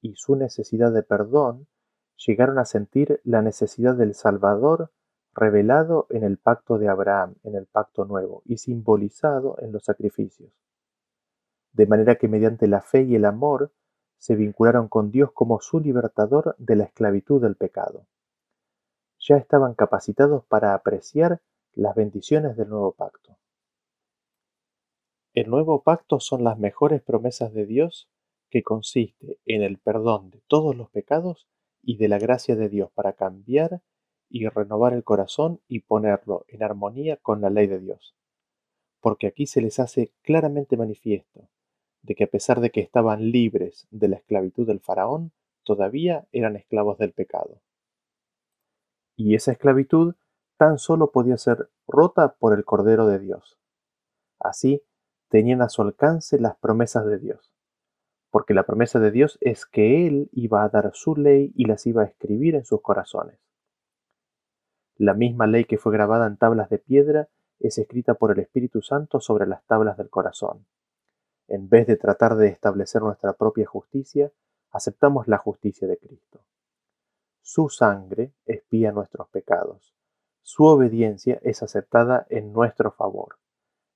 [0.02, 1.67] y su necesidad de perdón,
[2.25, 4.91] llegaron a sentir la necesidad del Salvador
[5.36, 10.52] revelado en el pacto de Abraham, en el pacto nuevo, y simbolizado en los sacrificios.
[11.73, 13.71] De manera que mediante la fe y el amor
[14.19, 18.05] se vincularon con Dios como su libertador de la esclavitud del pecado.
[19.19, 21.41] Ya estaban capacitados para apreciar
[21.73, 23.38] las bendiciones del nuevo pacto.
[25.34, 28.10] El nuevo pacto son las mejores promesas de Dios
[28.49, 31.47] que consiste en el perdón de todos los pecados
[31.82, 33.82] y de la gracia de Dios para cambiar
[34.27, 38.15] y renovar el corazón y ponerlo en armonía con la ley de Dios.
[38.99, 41.47] Porque aquí se les hace claramente manifiesto
[42.01, 45.31] de que a pesar de que estaban libres de la esclavitud del faraón,
[45.63, 47.62] todavía eran esclavos del pecado.
[49.15, 50.15] Y esa esclavitud
[50.57, 53.59] tan solo podía ser rota por el Cordero de Dios.
[54.39, 54.81] Así,
[55.29, 57.53] tenían a su alcance las promesas de Dios
[58.31, 61.85] porque la promesa de Dios es que Él iba a dar su ley y las
[61.88, 63.39] iba a escribir en sus corazones.
[64.97, 68.81] La misma ley que fue grabada en tablas de piedra es escrita por el Espíritu
[68.81, 70.65] Santo sobre las tablas del corazón.
[71.49, 74.31] En vez de tratar de establecer nuestra propia justicia,
[74.69, 76.41] aceptamos la justicia de Cristo.
[77.41, 79.95] Su sangre espía nuestros pecados.
[80.43, 83.39] Su obediencia es aceptada en nuestro favor.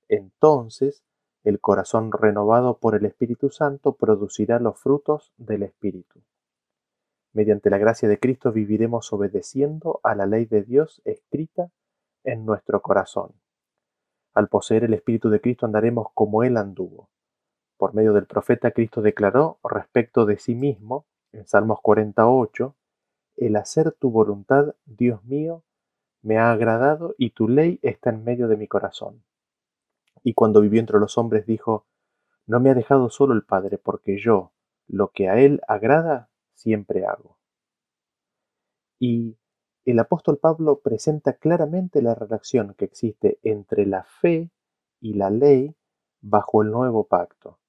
[0.09, 1.03] Entonces
[1.43, 6.23] el corazón renovado por el Espíritu Santo producirá los frutos del Espíritu.
[7.33, 11.69] Mediante la gracia de Cristo viviremos obedeciendo a la ley de Dios escrita
[12.23, 13.33] en nuestro corazón.
[14.33, 17.09] Al poseer el Espíritu de Cristo andaremos como Él anduvo.
[17.83, 22.77] Por medio del profeta Cristo declaró respecto de sí mismo, en Salmos 48,
[23.35, 25.65] El hacer tu voluntad, Dios mío,
[26.21, 29.25] me ha agradado y tu ley está en medio de mi corazón
[30.23, 31.85] y cuando vivió entre los hombres dijo,
[32.47, 34.53] No me ha dejado solo el Padre, porque yo,
[34.87, 37.37] lo que a Él agrada, siempre hago.
[38.97, 39.37] Y
[39.83, 44.51] el apóstol Pablo presenta claramente la relación que existe entre la fe
[45.01, 45.75] y la ley
[46.21, 47.59] bajo el nuevo pacto.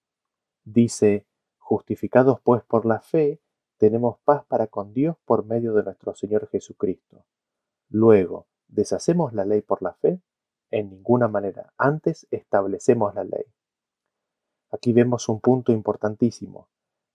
[0.64, 1.27] Dice,
[1.59, 3.40] justificados pues por la fe,
[3.77, 7.24] tenemos paz para con Dios por medio de nuestro Señor Jesucristo.
[7.88, 10.20] Luego, ¿deshacemos la ley por la fe?
[10.70, 11.72] En ninguna manera.
[11.77, 13.44] Antes establecemos la ley.
[14.70, 16.68] Aquí vemos un punto importantísimo.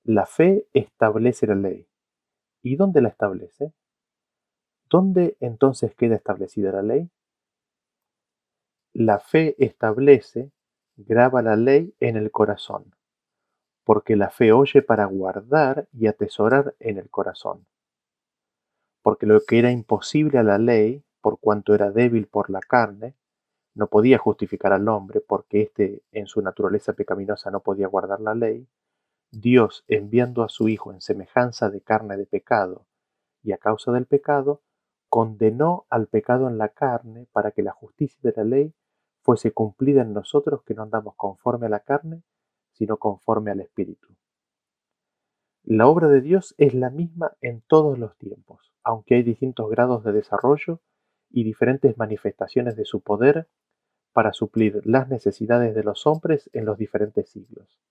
[0.03, 1.87] La fe establece la ley.
[2.61, 3.73] ¿Y dónde la establece?
[4.89, 7.09] ¿Dónde entonces queda establecida la ley?
[8.93, 10.51] La fe establece,
[10.95, 12.95] graba la ley en el corazón,
[13.89, 17.65] porque la fe oye para guardar y atesorar en el corazón.
[19.01, 23.15] Porque lo que era imposible a la ley, por cuanto era débil por la carne,
[23.73, 28.35] no podía justificar al hombre porque éste en su naturaleza pecaminosa no podía guardar la
[28.35, 28.67] ley,
[29.31, 32.85] Dios enviando a su Hijo en semejanza de carne de pecado
[33.41, 34.61] y a causa del pecado,
[35.09, 38.73] condenó al pecado en la carne para que la justicia de la ley
[39.23, 42.21] fuese cumplida en nosotros que no andamos conforme a la carne,
[42.79, 44.07] sino conforme al Espíritu.
[45.63, 50.05] La obra de Dios es la misma en todos los tiempos, aunque hay distintos grados
[50.05, 50.79] de desarrollo
[51.29, 53.49] y diferentes manifestaciones de su poder
[54.13, 57.81] para suplir las necesidades de los hombres en los diferentes siglos.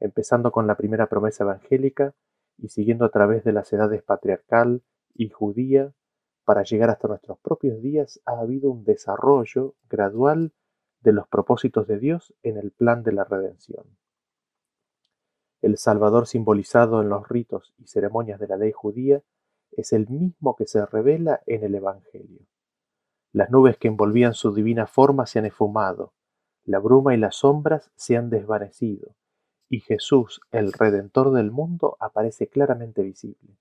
[0.00, 2.12] Empezando con la primera promesa evangélica
[2.58, 4.82] y siguiendo a través de las edades patriarcal
[5.14, 5.94] y judía,
[6.44, 10.52] para llegar hasta nuestros propios días ha habido un desarrollo gradual
[11.02, 13.84] de los propósitos de Dios en el plan de la redención.
[15.60, 19.22] El Salvador simbolizado en los ritos y ceremonias de la ley judía
[19.70, 22.40] es el mismo que se revela en el Evangelio.
[23.32, 26.12] Las nubes que envolvían su divina forma se han esfumado,
[26.64, 29.16] la bruma y las sombras se han desvanecido,
[29.68, 33.56] y Jesús, el Redentor del mundo, aparece claramente visible.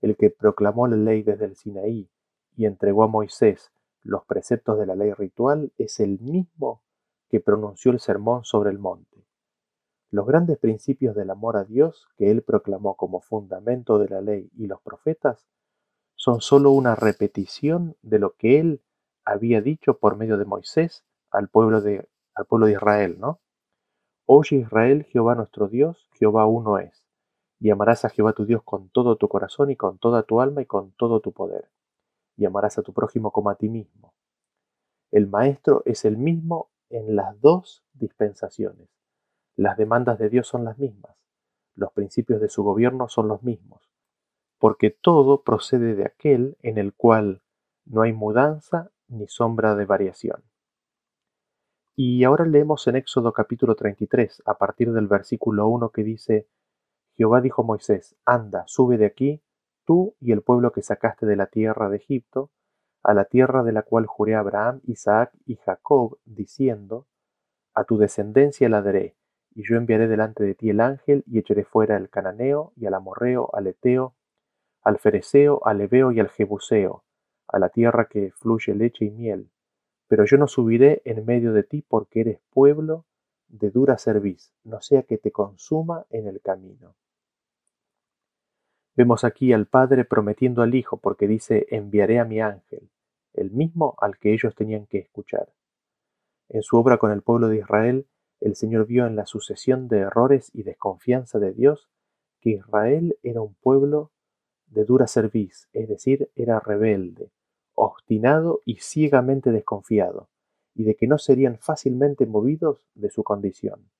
[0.00, 2.08] El que proclamó la ley desde el Sinaí
[2.56, 6.82] y entregó a Moisés los preceptos de la ley ritual es el mismo
[7.28, 9.26] que pronunció el sermón sobre el monte.
[10.10, 14.50] Los grandes principios del amor a Dios que él proclamó como fundamento de la ley
[14.56, 15.46] y los profetas
[16.14, 18.82] son sólo una repetición de lo que él
[19.24, 23.40] había dicho por medio de Moisés al pueblo de, al pueblo de Israel, ¿no?
[24.24, 27.04] Oye Israel, Jehová nuestro Dios, Jehová uno es,
[27.60, 30.62] y amarás a Jehová tu Dios con todo tu corazón y con toda tu alma
[30.62, 31.68] y con todo tu poder
[32.38, 34.14] y amarás a tu prójimo como a ti mismo.
[35.10, 38.88] El Maestro es el mismo en las dos dispensaciones.
[39.56, 41.16] Las demandas de Dios son las mismas,
[41.74, 43.90] los principios de su gobierno son los mismos,
[44.58, 47.42] porque todo procede de aquel en el cual
[47.84, 50.44] no hay mudanza ni sombra de variación.
[51.96, 56.46] Y ahora leemos en Éxodo capítulo 33, a partir del versículo 1 que dice,
[57.14, 59.42] Jehová dijo a Moisés, anda, sube de aquí,
[59.88, 62.50] tú y el pueblo que sacaste de la tierra de Egipto,
[63.02, 67.06] a la tierra de la cual juré a Abraham, Isaac y Jacob, diciendo,
[67.72, 69.16] A tu descendencia la daré,
[69.54, 72.92] y yo enviaré delante de ti el ángel, y echaré fuera al cananeo, y al
[72.92, 74.14] amorreo, al eteo,
[74.82, 77.04] al fereceo, al ebeo y al jebuseo,
[77.46, 79.48] a la tierra que fluye leche y miel.
[80.06, 83.06] Pero yo no subiré en medio de ti porque eres pueblo
[83.48, 86.94] de dura cerviz, no sea que te consuma en el camino.
[88.98, 92.90] Vemos aquí al Padre prometiendo al Hijo porque dice, enviaré a mi ángel,
[93.32, 95.52] el mismo al que ellos tenían que escuchar.
[96.48, 98.08] En su obra con el pueblo de Israel,
[98.40, 101.88] el Señor vio en la sucesión de errores y desconfianza de Dios
[102.40, 104.10] que Israel era un pueblo
[104.66, 107.30] de dura cerviz, es decir, era rebelde,
[107.74, 110.28] obstinado y ciegamente desconfiado,
[110.74, 113.92] y de que no serían fácilmente movidos de su condición.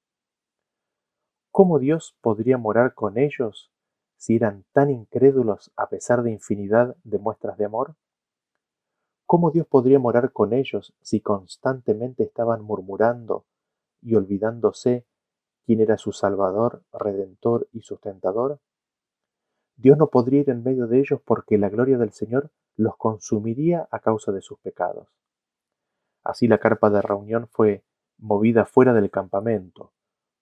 [1.52, 3.70] ¿Cómo Dios podría morar con ellos
[4.18, 7.94] si eran tan incrédulos a pesar de infinidad de muestras de amor?
[9.24, 13.46] ¿Cómo Dios podría morar con ellos si constantemente estaban murmurando
[14.02, 15.07] y olvidándose
[15.64, 18.59] quién era su Salvador, Redentor y sustentador?
[19.76, 23.87] Dios no podría ir en medio de ellos porque la gloria del Señor los consumiría
[23.90, 25.09] a causa de sus pecados.
[26.24, 27.85] Así la carpa de reunión fue
[28.18, 29.92] movida fuera del campamento,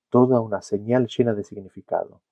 [0.08, 2.22] toda una señal llena de significado.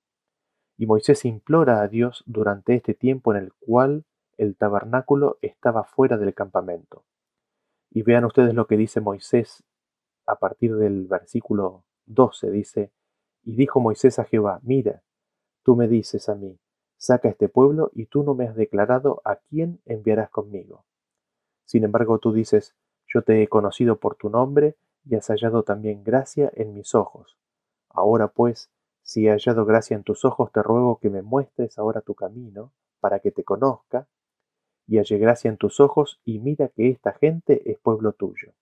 [0.77, 4.05] Y Moisés implora a Dios durante este tiempo en el cual
[4.37, 7.05] el tabernáculo estaba fuera del campamento.
[7.89, 9.63] Y vean ustedes lo que dice Moisés
[10.25, 12.51] a partir del versículo 12.
[12.51, 12.91] Dice,
[13.43, 15.03] y dijo Moisés a Jehová, mira,
[15.63, 16.59] tú me dices a mí,
[16.97, 20.85] saca este pueblo y tú no me has declarado a quién enviarás conmigo.
[21.63, 22.75] Sin embargo, tú dices,
[23.07, 27.37] yo te he conocido por tu nombre y has hallado también gracia en mis ojos.
[27.89, 28.69] Ahora pues,
[29.05, 32.73] si he hallado gracia en tus ojos, te ruego que me muestres ahora tu camino,
[32.99, 34.07] para que te conozca,
[34.87, 38.53] y halle gracia en tus ojos, y mira que esta gente es pueblo tuyo.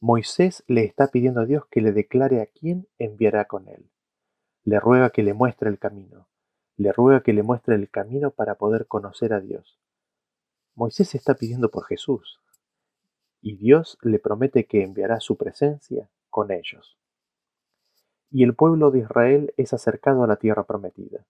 [0.00, 3.90] Moisés le está pidiendo a Dios que le declare a quién enviará con él.
[4.64, 6.28] Le ruega que le muestre el camino.
[6.76, 9.80] Le ruega que le muestre el camino para poder conocer a Dios.
[10.74, 12.42] Moisés está pidiendo por Jesús,
[13.40, 16.98] y Dios le promete que enviará su presencia con ellos
[18.32, 21.26] y el pueblo de Israel es acercado a la tierra prometida.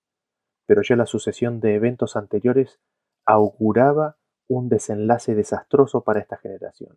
[0.66, 2.78] Pero ya la sucesión de eventos anteriores
[3.26, 6.96] auguraba un desenlace desastroso para esta generación.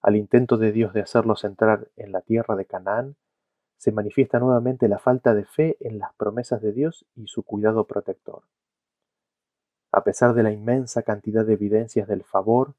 [0.00, 3.16] Al intento de Dios de hacerlos entrar en la tierra de Canaán,
[3.76, 7.84] se manifiesta nuevamente la falta de fe en las promesas de Dios y su cuidado
[7.84, 8.44] protector.
[9.90, 12.74] A pesar de la inmensa cantidad de evidencias del favor,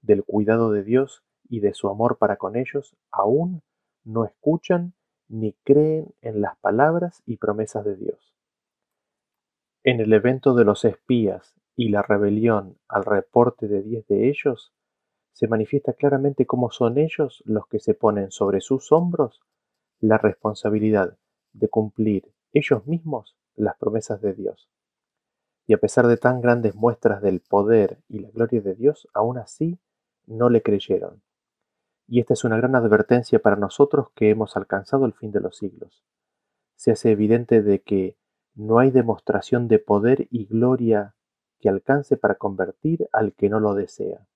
[0.00, 3.62] del cuidado de Dios y de su amor para con ellos, aún
[4.04, 4.94] no escuchan
[5.28, 8.34] ni creen en las palabras y promesas de Dios.
[9.82, 14.72] En el evento de los espías y la rebelión al reporte de diez de ellos,
[15.32, 19.42] se manifiesta claramente cómo son ellos los que se ponen sobre sus hombros
[20.00, 21.18] la responsabilidad
[21.52, 24.70] de cumplir ellos mismos las promesas de Dios.
[25.66, 29.38] Y a pesar de tan grandes muestras del poder y la gloria de Dios, aún
[29.38, 29.78] así
[30.26, 31.23] no le creyeron.
[32.06, 35.56] Y esta es una gran advertencia para nosotros que hemos alcanzado el fin de los
[35.56, 36.04] siglos.
[36.76, 38.16] Se hace evidente de que
[38.54, 41.14] no hay demostración de poder y gloria
[41.60, 44.26] que alcance para convertir al que no lo desea.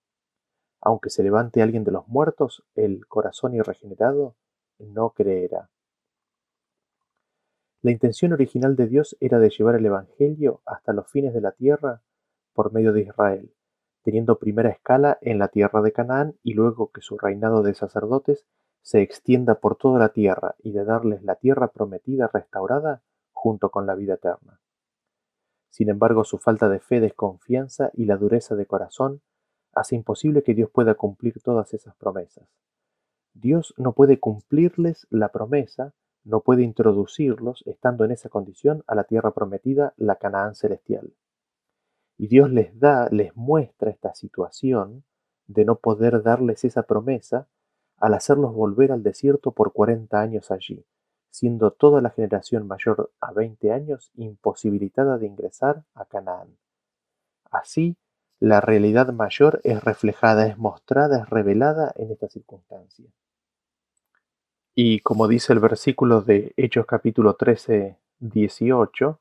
[0.81, 4.37] aunque se levante alguien de los muertos, el corazón irregenerado
[4.79, 5.71] no creerá.
[7.83, 11.53] La intención original de Dios era de llevar el Evangelio hasta los fines de la
[11.53, 12.03] tierra
[12.53, 13.53] por medio de Israel,
[14.09, 18.47] teniendo primera escala en la tierra de Canaán y luego que su reinado de sacerdotes
[18.81, 23.03] se extienda por toda la tierra y de darles la tierra prometida restaurada
[23.33, 24.63] junto con la vida eterna.
[25.69, 29.21] Sin embargo, su falta de fe, desconfianza y la dureza de corazón
[29.75, 32.49] hace imposible que Dios pueda cumplir todas esas promesas.
[33.35, 35.93] Dios no puede cumplirles la promesa,
[36.25, 41.13] no puede introducirlos, estando en esa condición, a la tierra prometida, la Canaán celestial.
[42.19, 45.05] Y Dios les da, les muestra esta situación
[45.47, 47.49] de no poder darles esa promesa
[47.97, 50.85] al hacerlos volver al desierto por cuarenta años allí,
[51.31, 56.57] siendo toda la generación mayor a veinte años imposibilitada de ingresar a Canaán.
[57.51, 57.97] Así,
[58.41, 63.07] la realidad mayor es reflejada, es mostrada, es revelada en esta circunstancia.
[64.75, 69.21] Y como dice el versículo de Hechos capítulo 13, 18,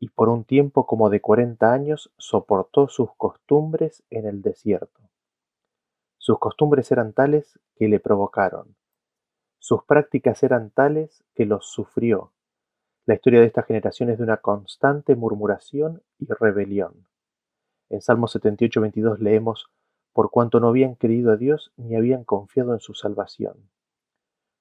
[0.00, 5.00] y por un tiempo como de cuarenta años soportó sus costumbres en el desierto.
[6.18, 8.76] Sus costumbres eran tales que le provocaron.
[9.58, 12.32] Sus prácticas eran tales que los sufrió.
[13.06, 17.06] La historia de esta generación es de una constante murmuración y rebelión.
[17.88, 19.70] En Salmo 78, 22 leemos,
[20.12, 23.70] por cuanto no habían creído a Dios ni habían confiado en su salvación.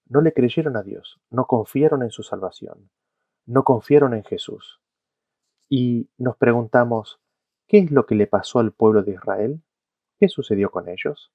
[0.08, 2.90] No le creyeron a Dios, no confiaron en su salvación,
[3.46, 4.80] no confiaron en Jesús.
[5.70, 7.20] Y nos preguntamos,
[7.68, 9.62] ¿qué es lo que le pasó al pueblo de Israel?
[10.20, 11.32] ¿Qué sucedió con ellos?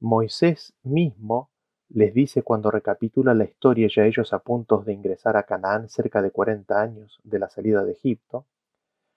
[0.00, 1.50] Moisés mismo
[1.88, 6.22] les dice cuando recapitula la historia ya ellos a punto de ingresar a Canaán cerca
[6.22, 8.46] de 40 años de la salida de Egipto,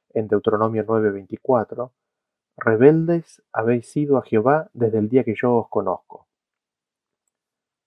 [0.10, 1.92] en Deuteronomio 9:24,
[2.58, 6.28] Rebeldes habéis sido a Jehová desde el día que yo os conozco.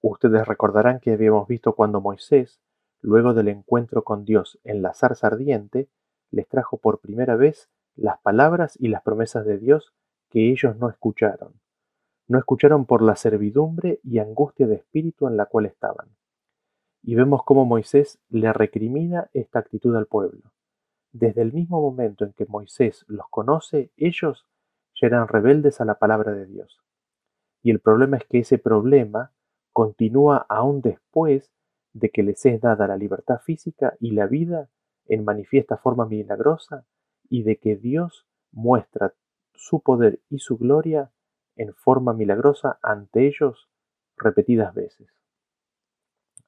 [0.01, 2.61] Ustedes recordarán que habíamos visto cuando Moisés,
[3.01, 5.89] luego del encuentro con Dios en la zarza ardiente,
[6.31, 9.95] les trajo por primera vez las palabras y las promesas de Dios
[10.31, 11.55] que ellos no escucharon
[12.29, 16.09] no escucharon por la servidumbre y angustia de espíritu en la cual estaban.
[17.03, 20.53] Y vemos cómo Moisés le recrimina esta actitud al pueblo.
[21.13, 24.45] Desde el mismo momento en que Moisés los conoce, ellos
[25.01, 26.81] ya eran rebeldes a la palabra de Dios.
[27.63, 29.33] Y el problema es que ese problema
[29.73, 31.53] continúa aún después
[31.93, 34.69] de que les es dada la libertad física y la vida
[35.09, 36.87] en manifiesta forma milagrosa
[37.29, 39.15] y de que Dios muestra
[39.55, 41.11] su poder y su gloria
[41.57, 43.69] en forma milagrosa ante ellos
[44.17, 45.09] repetidas veces.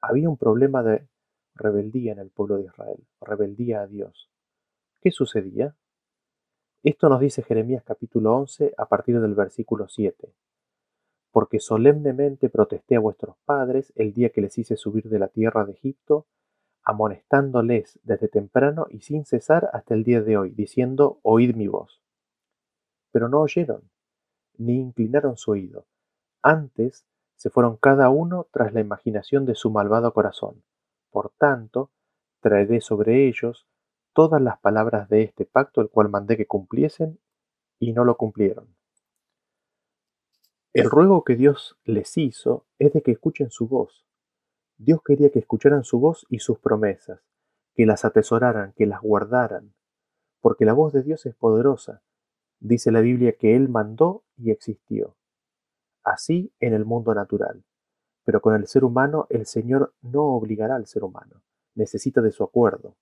[0.01, 1.09] Había un problema de
[1.55, 4.31] rebeldía en el pueblo de Israel, rebeldía a Dios.
[5.01, 5.75] ¿Qué sucedía?
[6.83, 10.33] Esto nos dice Jeremías capítulo 11 a partir del versículo 7.
[11.33, 15.65] Porque solemnemente protesté a vuestros padres el día que les hice subir de la tierra
[15.65, 16.27] de Egipto,
[16.89, 22.03] amonestándoles desde temprano y sin cesar hasta el día de hoy, diciendo, oíd mi voz.
[23.13, 23.83] Pero no oyeron,
[24.57, 25.85] ni inclinaron su oído.
[26.43, 27.05] Antes
[27.37, 30.65] se fueron cada uno tras la imaginación de su malvado corazón.
[31.11, 31.91] Por tanto,
[32.41, 33.67] traeré sobre ellos
[34.15, 37.21] todas las palabras de este pacto el cual mandé que cumpliesen,
[37.79, 38.75] y no lo cumplieron.
[40.73, 44.08] El ruego que Dios les hizo es de que escuchen su voz.
[44.79, 47.21] Dios quería que escucharan su voz y sus promesas,
[47.75, 49.75] que las atesoraran, que las guardaran,
[50.41, 52.03] porque la voz de Dios es poderosa
[52.61, 55.17] Dice la Biblia que Él mandó y existió.
[56.03, 57.63] Así en el mundo natural.
[58.25, 61.43] Pero con el ser humano el Señor no obligará al ser humano,
[61.75, 62.97] necesita de su acuerdo.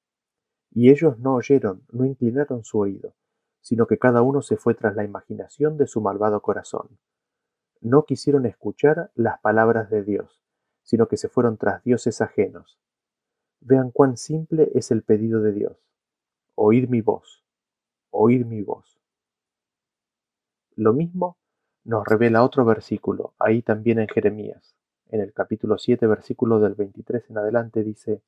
[0.70, 3.14] Y ellos no oyeron, no inclinaron su oído,
[3.62, 6.98] sino que cada uno se fue tras la imaginación de su malvado corazón.
[7.80, 10.44] No quisieron escuchar las palabras de Dios,
[10.86, 12.78] sino que se fueron tras dioses ajenos.
[13.60, 15.76] Vean cuán simple es el pedido de Dios.
[16.54, 17.44] Oíd mi voz,
[18.10, 18.98] oíd mi voz.
[20.76, 21.36] Lo mismo
[21.84, 24.76] nos revela otro versículo, ahí también en Jeremías.
[25.08, 28.22] En el capítulo 7, versículo del 23 en adelante dice,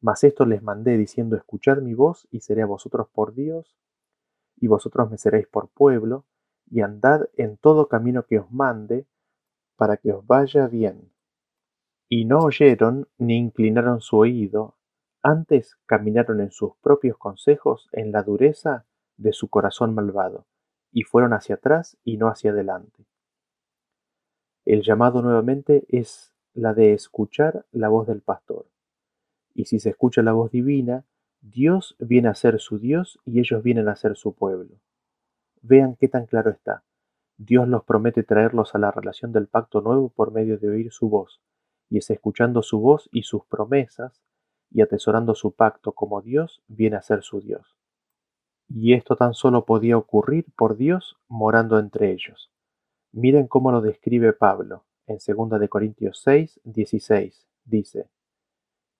[0.00, 3.76] Mas esto les mandé diciendo, escuchad mi voz y seré a vosotros por Dios,
[4.56, 6.24] y vosotros me seréis por pueblo,
[6.70, 9.06] y andad en todo camino que os mande,
[9.76, 11.10] para que os vaya bien.
[12.08, 14.76] Y no oyeron ni inclinaron su oído,
[15.22, 18.86] antes caminaron en sus propios consejos en la dureza
[19.16, 20.46] de su corazón malvado
[20.92, 23.04] y fueron hacia atrás y no hacia adelante.
[24.64, 28.66] El llamado nuevamente es la de escuchar la voz del pastor.
[29.54, 31.04] Y si se escucha la voz divina,
[31.40, 34.76] Dios viene a ser su Dios y ellos vienen a ser su pueblo.
[35.62, 36.84] Vean qué tan claro está.
[37.36, 41.08] Dios los promete traerlos a la relación del pacto nuevo por medio de oír su
[41.08, 41.40] voz,
[41.90, 44.22] y es escuchando su voz y sus promesas,
[44.70, 47.76] y atesorando su pacto como Dios viene a ser su Dios.
[48.68, 52.50] Y esto tan solo podía ocurrir por Dios morando entre ellos.
[53.12, 57.46] Miren cómo lo describe Pablo en 2 de Corintios 6, 16.
[57.64, 58.10] Dice,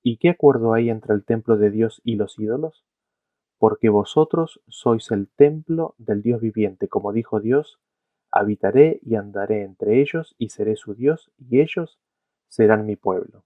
[0.02, 2.84] ¿Y qué acuerdo hay entre el templo de Dios y los ídolos?
[3.58, 7.78] Porque vosotros sois el templo del Dios viviente, como dijo Dios,
[8.30, 11.98] Habitaré y andaré entre ellos y seré su Dios y ellos
[12.48, 13.44] serán mi pueblo.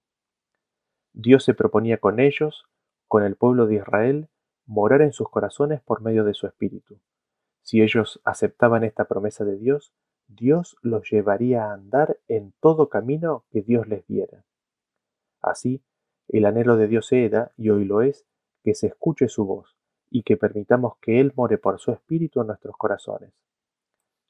[1.12, 2.64] Dios se proponía con ellos,
[3.06, 4.28] con el pueblo de Israel,
[4.64, 7.00] morar en sus corazones por medio de su espíritu.
[7.60, 9.92] Si ellos aceptaban esta promesa de Dios,
[10.28, 14.44] Dios los llevaría a andar en todo camino que Dios les diera.
[15.40, 15.82] Así,
[16.28, 18.26] el anhelo de Dios era, y hoy lo es,
[18.62, 19.76] que se escuche su voz,
[20.08, 23.32] y que permitamos que Él more por su espíritu en nuestros corazones.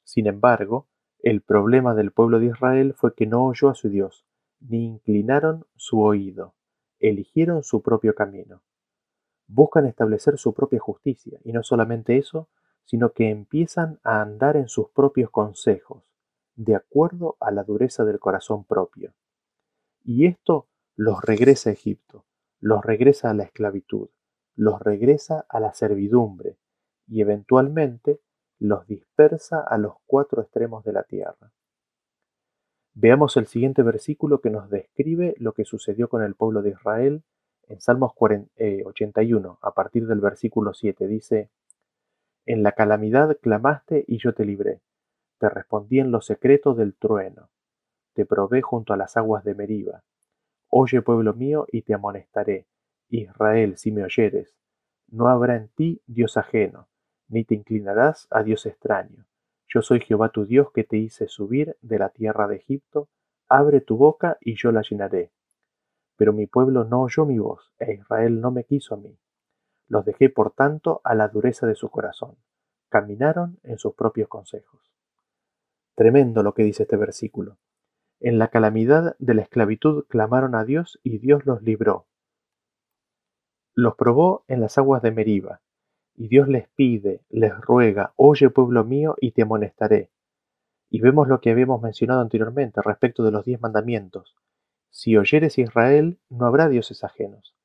[0.03, 0.87] Sin embargo,
[1.19, 4.25] el problema del pueblo de Israel fue que no oyó a su Dios,
[4.67, 6.55] ni inclinaron su oído,
[6.99, 8.61] eligieron su propio camino.
[9.47, 12.49] Buscan establecer su propia justicia, y no solamente eso,
[12.85, 16.03] sino que empiezan a andar en sus propios consejos,
[16.55, 19.13] de acuerdo a la dureza del corazón propio.
[20.03, 22.25] Y esto los regresa a Egipto,
[22.59, 24.09] los regresa a la esclavitud,
[24.55, 26.57] los regresa a la servidumbre,
[27.07, 28.21] y eventualmente
[28.59, 31.51] los dispersa a los cuatro extremos de la tierra.
[32.95, 37.23] Veamos el siguiente versículo que nos describe lo que sucedió con el pueblo de Israel
[37.67, 41.07] en Salmos 81, eh, a partir del versículo 7.
[41.07, 41.49] Dice,
[42.45, 44.81] En la calamidad clamaste y yo te libré,
[45.39, 47.49] te respondí en lo secreto del trueno,
[48.13, 50.03] te probé junto a las aguas de Meriba.
[50.69, 52.67] Oye pueblo mío y te amonestaré,
[53.09, 54.55] Israel, si me oyeres,
[55.07, 56.87] no habrá en ti Dios ajeno
[57.33, 59.25] ni te inclinarás a Dios extraño.
[59.73, 63.09] Yo soy Jehová tu Dios que te hice subir de la tierra de Egipto,
[63.49, 65.31] abre tu boca y yo la llenaré.
[66.15, 69.17] Pero mi pueblo no oyó mi voz, e Israel no me quiso a mí.
[69.87, 72.37] Los dejé por tanto a la dureza de su corazón.
[72.89, 74.93] Caminaron en sus propios consejos.
[75.95, 77.57] Tremendo lo que dice este versículo.
[78.19, 82.05] En la calamidad de la esclavitud clamaron a Dios y Dios los libró.
[83.73, 85.61] Los probó en las aguas de Meriba,
[86.15, 90.11] y Dios les pide, les ruega, oye pueblo mío, y te amonestaré.
[90.89, 94.35] Y vemos lo que habíamos mencionado anteriormente respecto de los diez mandamientos.
[94.91, 97.55] Si oyeres Israel, no habrá dioses ajenos.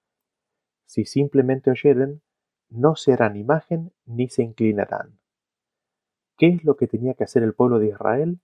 [0.86, 2.22] Si simplemente oyeren,
[2.70, 5.18] no se harán imagen ni se inclinarán.
[6.38, 8.40] ¿Qué es lo que tenía que hacer el pueblo de Israel?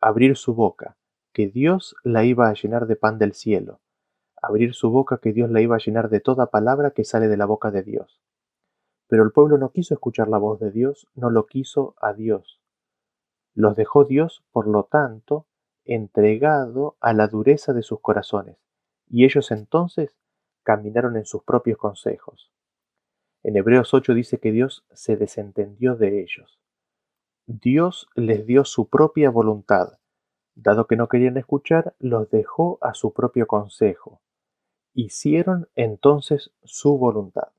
[0.00, 0.96] Abrir su boca,
[1.32, 3.80] que Dios la iba a llenar de pan del cielo.
[4.42, 7.36] Abrir su boca, que Dios la iba a llenar de toda palabra que sale de
[7.36, 8.23] la boca de Dios.
[9.14, 12.60] Pero el pueblo no quiso escuchar la voz de Dios, no lo quiso a Dios.
[13.54, 15.46] Los dejó Dios, por lo tanto,
[15.84, 18.56] entregado a la dureza de sus corazones,
[19.08, 20.16] y ellos entonces
[20.64, 22.50] caminaron en sus propios consejos.
[23.44, 26.58] En Hebreos 8 dice que Dios se desentendió de ellos.
[27.46, 30.00] Dios les dio su propia voluntad.
[30.56, 34.22] Dado que no querían escuchar, los dejó a su propio consejo.
[34.92, 37.52] Hicieron entonces su voluntad.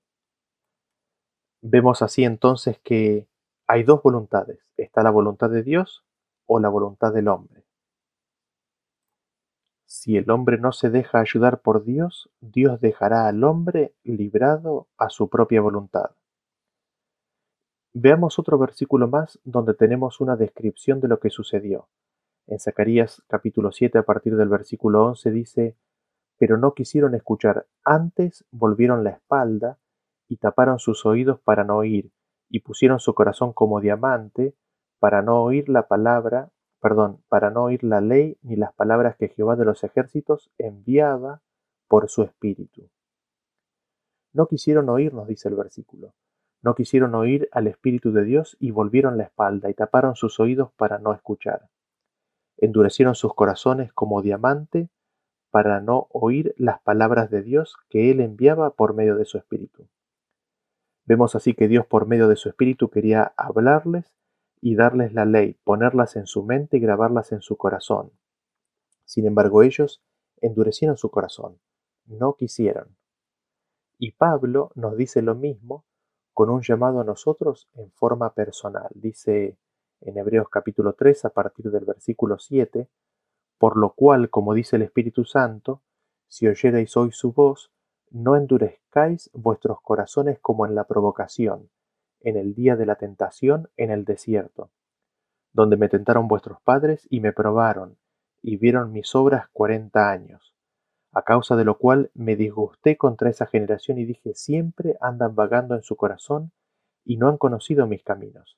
[1.68, 3.28] Vemos así entonces que
[3.66, 4.72] hay dos voluntades.
[4.78, 6.06] Está la voluntad de Dios
[6.46, 7.66] o la voluntad del hombre.
[9.88, 15.10] Si el hombre no se deja ayudar por Dios, Dios dejará al hombre librado a
[15.10, 16.12] su propia voluntad.
[17.94, 21.90] Veamos otro versículo más donde tenemos una descripción de lo que sucedió.
[22.46, 25.76] En Zacarías capítulo 7 a partir del versículo 11 dice,
[26.38, 29.80] Pero no quisieron escuchar, antes volvieron la espalda
[30.28, 32.12] y taparon sus oídos para no oír,
[32.50, 34.56] y pusieron su corazón como diamante,
[35.00, 36.52] para no oír la palabra,
[36.82, 41.42] perdón, para no oír la ley ni las palabras que Jehová de los ejércitos enviaba
[41.88, 42.90] por su espíritu.
[44.34, 46.14] No quisieron oírnos, dice el versículo.
[46.62, 50.72] No quisieron oír al Espíritu de Dios y volvieron la espalda y taparon sus oídos
[50.76, 51.70] para no escuchar.
[52.58, 54.90] Endurecieron sus corazones como diamante
[55.52, 59.88] para no oír las palabras de Dios que Él enviaba por medio de su Espíritu.
[61.06, 64.14] Vemos así que Dios por medio de su Espíritu quería hablarles
[64.60, 68.12] y darles la ley, ponerlas en su mente y grabarlas en su corazón.
[69.04, 70.04] Sin embargo, ellos
[70.42, 71.60] endurecieron su corazón,
[72.06, 72.98] no quisieron.
[74.00, 75.86] Y Pablo nos dice lo mismo
[76.34, 78.90] con un llamado a nosotros en forma personal.
[78.96, 79.58] Dice
[80.02, 82.90] en Hebreos capítulo 3 a partir del versículo 7,
[83.58, 85.82] por lo cual, como dice el Espíritu Santo,
[86.28, 87.72] si oyereis hoy su voz,
[88.16, 91.70] no endurezcáis vuestros corazones como en la provocación,
[92.22, 94.72] en el día de la tentación en el desierto,
[95.52, 97.98] donde me tentaron vuestros padres y me probaron,
[98.42, 100.56] y vieron mis obras cuarenta años,
[101.12, 105.76] a causa de lo cual me disgusté contra esa generación y dije, siempre andan vagando
[105.76, 106.54] en su corazón
[107.04, 108.58] y no han conocido mis caminos.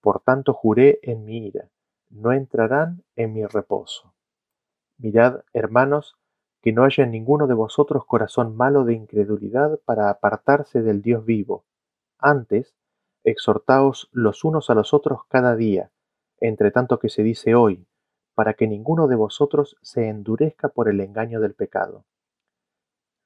[0.00, 1.68] Por tanto juré en mi ira,
[2.08, 4.14] no entrarán en mi reposo.
[4.96, 6.16] Mirad, hermanos,
[6.60, 11.24] que no haya en ninguno de vosotros corazón malo de incredulidad para apartarse del Dios
[11.24, 11.64] vivo.
[12.18, 12.74] Antes,
[13.24, 15.90] exhortaos los unos a los otros cada día,
[16.40, 17.86] entre tanto que se dice hoy,
[18.34, 22.04] para que ninguno de vosotros se endurezca por el engaño del pecado.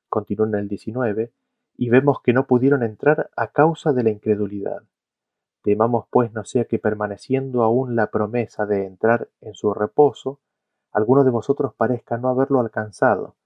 [0.08, 1.32] Continúa en el 19,
[1.76, 4.82] y vemos que no pudieron entrar a causa de la incredulidad.
[5.62, 10.40] Temamos pues no sea que permaneciendo aún la promesa de entrar en su reposo,
[10.92, 13.36] alguno de vosotros parezca no haberlo alcanzado,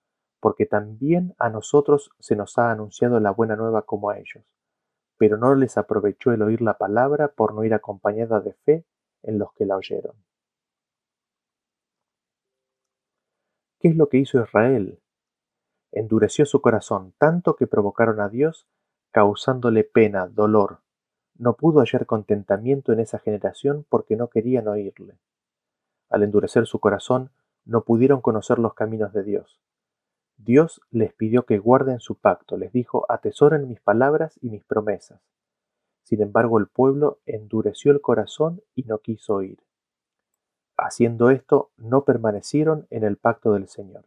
[0.41, 4.45] porque también a nosotros se nos ha anunciado la buena nueva como a ellos,
[5.17, 8.85] pero no les aprovechó el oír la palabra por no ir acompañada de fe
[9.23, 10.15] en los que la oyeron.
[13.79, 15.01] ¿Qué es lo que hizo Israel?
[15.93, 18.67] Endureció su corazón tanto que provocaron a Dios,
[19.13, 20.81] causándole pena, dolor.
[21.39, 25.19] No pudo hallar contentamiento en esa generación porque no querían oírle.
[26.09, 27.31] Al endurecer su corazón,
[27.65, 29.61] no pudieron conocer los caminos de Dios.
[30.37, 35.21] Dios les pidió que guarden su pacto, les dijo, atesoren mis palabras y mis promesas.
[36.03, 39.59] Sin embargo, el pueblo endureció el corazón y no quiso oír.
[40.77, 44.05] Haciendo esto, no permanecieron en el pacto del Señor.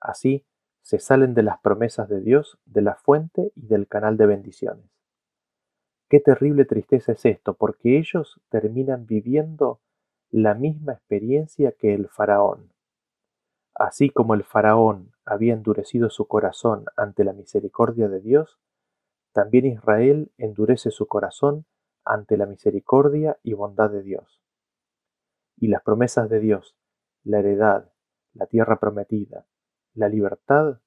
[0.00, 0.44] Así,
[0.82, 4.90] se salen de las promesas de Dios, de la fuente y del canal de bendiciones.
[6.10, 9.80] Qué terrible tristeza es esto, porque ellos terminan viviendo
[10.36, 12.72] la misma experiencia que el faraón.
[13.72, 18.58] Así como el faraón había endurecido su corazón ante la misericordia de Dios,
[19.32, 21.66] también Israel endurece su corazón
[22.04, 24.42] ante la misericordia y bondad de Dios
[25.56, 26.76] y las promesas de Dios,
[27.22, 27.92] la heredad,
[28.32, 29.46] la tierra prometida,
[29.94, 30.80] la libertad,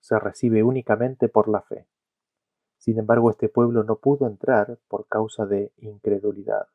[0.00, 1.88] se recibe únicamente por la fe.
[2.76, 6.66] Sin embargo, este pueblo no pudo entrar por causa de incredulidad.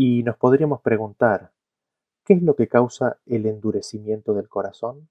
[0.00, 1.50] Y nos podríamos preguntar,
[2.24, 5.08] ¿qué es lo que causa el endurecimiento del corazón?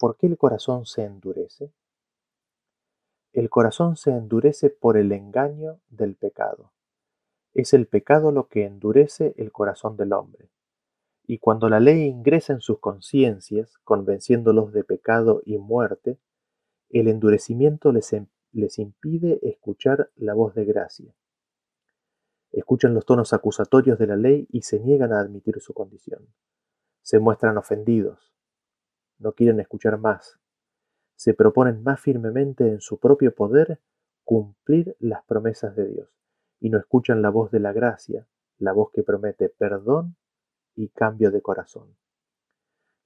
[0.00, 1.72] ¿Por qué el corazón se endurece?
[3.32, 6.72] El corazón se endurece por el engaño del pecado.
[7.52, 10.50] Es el pecado lo que endurece el corazón del hombre.
[11.24, 16.18] Y cuando la ley ingresa en sus conciencias, convenciéndolos de pecado y muerte,
[16.88, 18.12] el endurecimiento les,
[18.50, 21.14] les impide escuchar la voz de gracia.
[22.54, 26.28] Escuchan los tonos acusatorios de la ley y se niegan a admitir su condición.
[27.02, 28.32] Se muestran ofendidos.
[29.18, 30.38] No quieren escuchar más.
[31.16, 33.80] Se proponen más firmemente en su propio poder
[34.22, 36.08] cumplir las promesas de Dios
[36.60, 38.28] y no escuchan la voz de la gracia,
[38.58, 40.16] la voz que promete perdón
[40.76, 41.96] y cambio de corazón.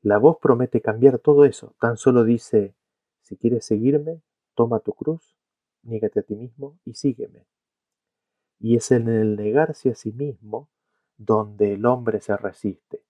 [0.03, 2.75] La voz promete cambiar todo eso, tan solo dice,
[3.23, 4.21] si quieres seguirme,
[4.55, 5.39] toma tu cruz,
[5.85, 7.47] niégate a ti mismo y sígueme.
[8.61, 10.69] Y es en el negarse a sí mismo
[11.17, 13.03] donde el hombre se resiste.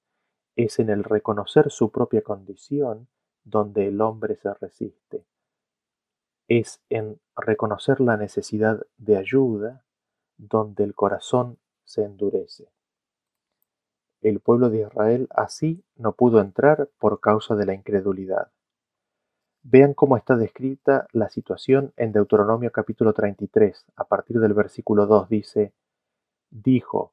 [0.57, 3.09] Es en el reconocer su propia condición
[3.45, 5.25] donde el hombre se resiste.
[6.49, 9.85] Es en reconocer la necesidad de ayuda
[10.37, 12.69] donde el corazón se endurece.
[14.21, 18.51] El pueblo de Israel así no pudo entrar por causa de la incredulidad.
[19.71, 25.29] Vean cómo está descrita la situación en Deuteronomio capítulo 33, a partir del versículo 2
[25.29, 25.75] dice,
[26.49, 27.13] Dijo,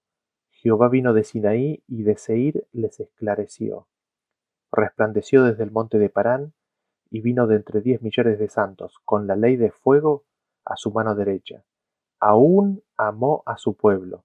[0.51, 3.89] Jehová vino de Sinaí y de Seir les esclareció.
[4.71, 6.53] Resplandeció desde el monte de Parán
[7.09, 10.23] y vino de entre diez millares de santos, con la ley de fuego
[10.63, 11.65] a su mano derecha
[12.21, 14.23] Aún amó a su pueblo,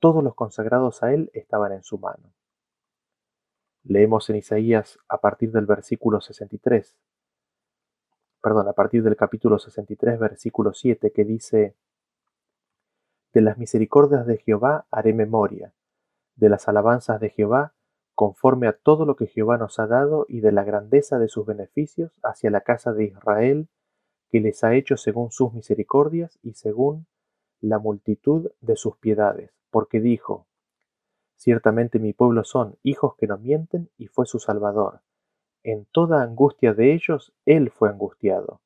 [0.00, 2.34] todos los consagrados a él estaban en su mano.
[3.84, 6.94] Leemos en Isaías a partir del versículo 63,
[8.44, 11.76] perdón, a partir del capítulo 63, versículo 7, que dice,
[13.32, 15.72] De las misericordias de Jehová haré memoria,
[16.36, 17.72] de las alabanzas de Jehová,
[18.14, 21.46] conforme a todo lo que Jehová nos ha dado y de la grandeza de sus
[21.46, 23.68] beneficios hacia la casa de Israel,
[24.28, 27.06] que les ha hecho según sus misericordias y según
[27.62, 30.46] la multitud de sus piedades, porque dijo,
[31.36, 35.00] Ciertamente mi pueblo son hijos que no mienten, y fue su Salvador.
[35.66, 38.60] En toda angustia de ellos él fue angustiado,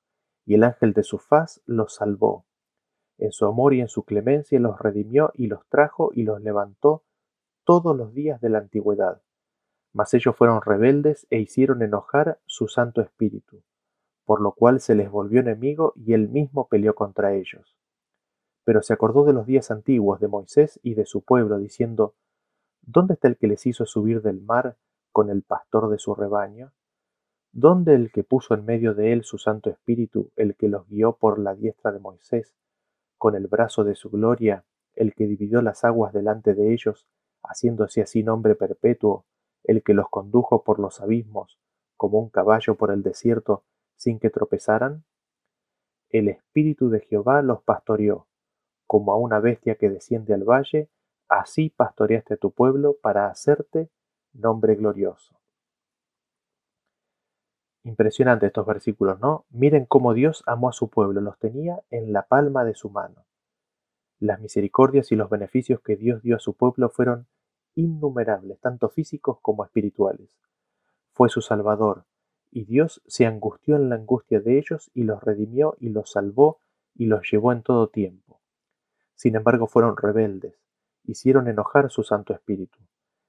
[0.44, 2.44] y el ángel de su faz los salvó.
[3.18, 7.04] En su amor y en su clemencia los redimió y los trajo y los levantó
[7.64, 9.22] todos los días de la antigüedad.
[9.92, 13.62] Mas ellos fueron rebeldes e hicieron enojar su Santo Espíritu,
[14.24, 17.76] por lo cual se les volvió enemigo y él mismo peleó contra ellos
[18.64, 22.16] Pero se acordó de los días antiguos de Moisés y de su pueblo, diciendo,
[22.82, 24.76] ¿Dónde está el que les hizo subir del mar
[25.12, 26.72] con el pastor de su rebaño?
[27.52, 31.16] ¿Dónde el que puso en medio de él su Santo Espíritu, el que los guió
[31.16, 32.54] por la diestra de Moisés,
[33.16, 37.06] con el brazo de su gloria, el que dividió las aguas delante de ellos,
[37.42, 39.24] haciéndose así nombre perpetuo,
[39.64, 41.58] el que los condujo por los abismos,
[41.96, 43.64] como un caballo por el desierto,
[43.96, 45.04] sin que tropezaran?
[46.10, 48.28] El Espíritu de Jehová los pastoreó,
[48.86, 50.88] como a una bestia que desciende al valle,
[51.28, 53.90] así pastoreaste a tu pueblo para hacerte
[54.32, 55.37] nombre glorioso.
[57.88, 59.46] Impresionante estos versículos, ¿no?
[59.48, 63.24] Miren cómo Dios amó a su pueblo, los tenía en la palma de su mano.
[64.18, 67.28] Las misericordias y los beneficios que Dios dio a su pueblo fueron
[67.74, 70.28] innumerables, tanto físicos como espirituales.
[71.14, 72.04] Fue su Salvador,
[72.50, 76.60] y Dios se angustió en la angustia de ellos y los redimió y los salvó
[76.94, 78.42] y los llevó en todo tiempo.
[79.14, 80.60] Sin embargo fueron rebeldes,
[81.04, 82.80] hicieron enojar su Santo Espíritu.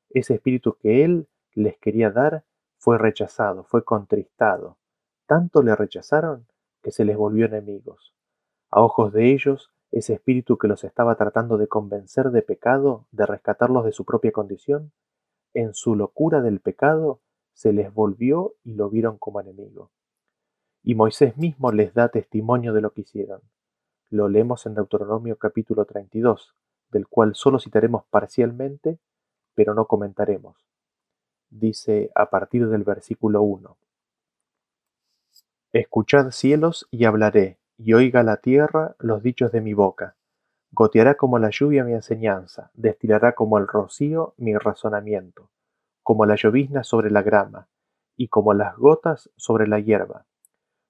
[0.10, 2.44] Ese Espíritu que Él les quería dar
[2.80, 4.78] fue rechazado, fue contristado.
[5.28, 6.48] Tanto le rechazaron
[6.82, 8.16] que se les volvió enemigos.
[8.72, 13.26] A ojos de ellos, ese espíritu que los estaba tratando de convencer de pecado, de
[13.26, 14.94] rescatarlos de su propia condición,
[15.54, 17.22] en su locura del pecado,
[17.54, 19.92] se les volvió y lo vieron como enemigo.
[20.82, 23.42] Y Moisés mismo les da testimonio de lo que hicieron.
[24.10, 26.56] Lo leemos en Deuteronomio capítulo 32,
[26.92, 29.00] del cual solo citaremos parcialmente,
[29.54, 30.70] pero no comentaremos
[31.50, 33.78] dice a partir del versículo 1.
[35.72, 40.16] Escuchad cielos y hablaré, y oiga la tierra los dichos de mi boca.
[40.72, 45.50] Goteará como la lluvia mi enseñanza, destilará como el rocío mi razonamiento,
[46.04, 47.68] como la llovizna sobre la grama,
[48.16, 50.26] y como las gotas sobre la hierba.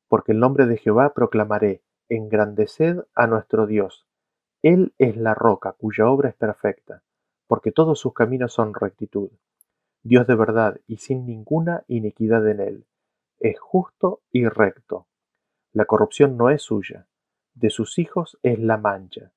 [0.07, 4.07] Porque el nombre de Jehová proclamaré, engrandeced a nuestro Dios.
[4.61, 7.03] Él es la roca cuya obra es perfecta,
[7.47, 9.29] porque todos sus caminos son rectitud.
[10.03, 12.85] Dios de verdad y sin ninguna iniquidad en él.
[13.39, 15.07] Es justo y recto.
[15.73, 17.07] La corrupción no es suya.
[17.53, 19.33] De sus hijos es la mancha,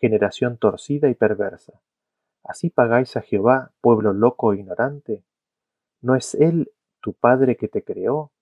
[0.00, 1.82] generación torcida y perversa.
[2.42, 5.24] ¿Así pagáis a Jehová, pueblo loco e ignorante?
[6.00, 8.32] ¿No es Él tu Padre que te creó?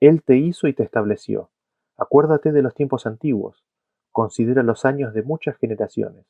[0.00, 1.50] Él te hizo y te estableció.
[1.96, 3.64] Acuérdate de los tiempos antiguos.
[4.10, 6.26] Considera los años de muchas generaciones.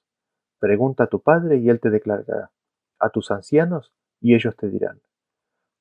[0.59, 2.51] Pregunta a tu Padre y Él te declarará.
[2.99, 5.01] A tus ancianos y ellos te dirán,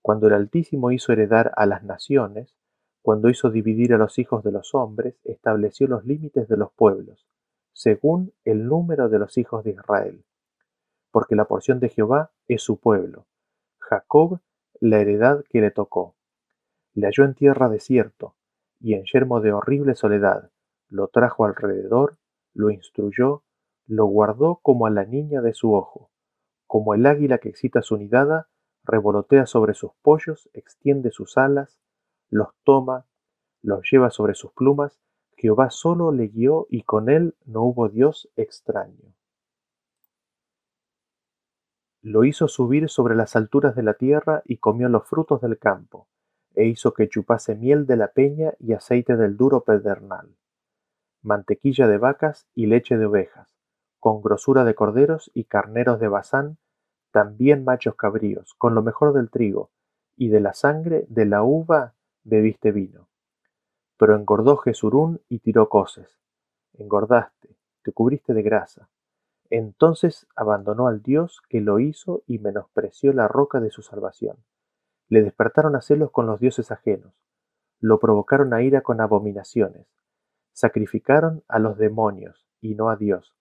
[0.02, 2.56] cuando el Altísimo hizo heredar a las naciones,
[3.02, 7.28] cuando hizo dividir a los hijos de los hombres, estableció los límites de los pueblos,
[7.74, 10.24] según el número de los hijos de Israel.
[11.12, 13.28] Porque la porción de Jehová es su pueblo,
[13.80, 14.40] Jacob
[14.80, 16.16] la heredad que le tocó.
[16.94, 18.36] Le halló en tierra desierto,
[18.80, 20.52] y en yermo de horrible soledad,
[20.88, 22.18] lo trajo alrededor,
[22.54, 23.44] lo instruyó,
[23.86, 26.09] lo guardó como a la niña de su ojo
[26.70, 28.48] como el águila que excita su nidada,
[28.84, 31.80] revolotea sobre sus pollos, extiende sus alas,
[32.30, 33.08] los toma,
[33.64, 35.02] los lleva sobre sus plumas,
[35.36, 39.16] Jehová solo le guió y con él no hubo Dios extraño.
[42.04, 46.08] Lo hizo subir sobre las alturas de la tierra y comió los frutos del campo,
[46.54, 50.38] e hizo que chupase miel de la peña y aceite del duro pedernal,
[51.24, 53.59] mantequilla de vacas y leche de ovejas,
[54.00, 56.58] con grosura de corderos y carneros de Basán,
[57.12, 59.72] también machos cabríos, con lo mejor del trigo,
[60.16, 63.10] y de la sangre de la uva bebiste vino.
[63.98, 66.20] Pero engordó Jesurún y tiró coces.
[66.74, 68.90] Engordaste, te cubriste de grasa.
[69.50, 74.38] Entonces abandonó al Dios que lo hizo y menospreció la roca de su salvación.
[75.08, 77.14] Le despertaron a celos con los dioses ajenos.
[77.80, 79.88] Lo provocaron a ira con abominaciones.
[80.54, 83.39] Sacrificaron a los demonios y no a Dios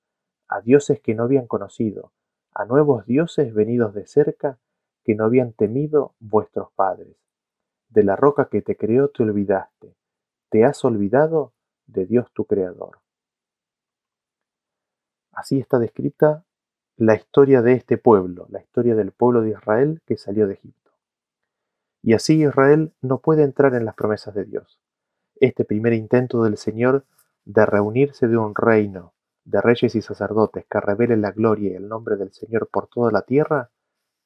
[0.49, 2.12] a dioses que no habían conocido,
[2.55, 4.59] a nuevos dioses venidos de cerca
[5.05, 7.16] que no habían temido vuestros padres.
[7.88, 9.94] De la roca que te creó te olvidaste,
[10.51, 11.53] te has olvidado
[11.86, 13.01] de Dios tu Creador.
[15.32, 16.44] Así está descrita
[16.96, 20.90] la historia de este pueblo, la historia del pueblo de Israel que salió de Egipto.
[22.03, 24.80] Y así Israel no puede entrar en las promesas de Dios.
[25.36, 27.05] Este primer intento del Señor
[27.44, 29.14] de reunirse de un reino
[29.49, 33.11] de reyes y sacerdotes que revelen la gloria y el nombre del Señor por toda
[33.11, 33.70] la tierra,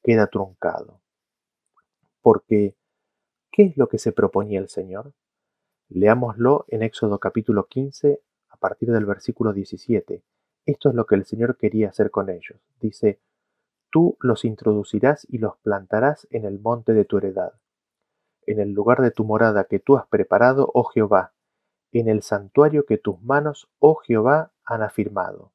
[0.03, 0.99] queda truncado.
[2.21, 2.75] Porque,
[3.49, 5.13] ¿qué es lo que se proponía el Señor?
[5.87, 10.23] Leámoslo en Éxodo capítulo 15, a partir del versículo 17.
[10.65, 12.59] Esto es lo que el Señor quería hacer con ellos.
[12.81, 13.21] Dice,
[13.91, 17.53] Tú los introducirás y los plantarás en el monte de tu heredad,
[18.45, 21.32] en el lugar de tu morada que tú has preparado, oh Jehová,
[21.99, 25.51] en el santuario que tus manos, oh Jehová, han afirmado.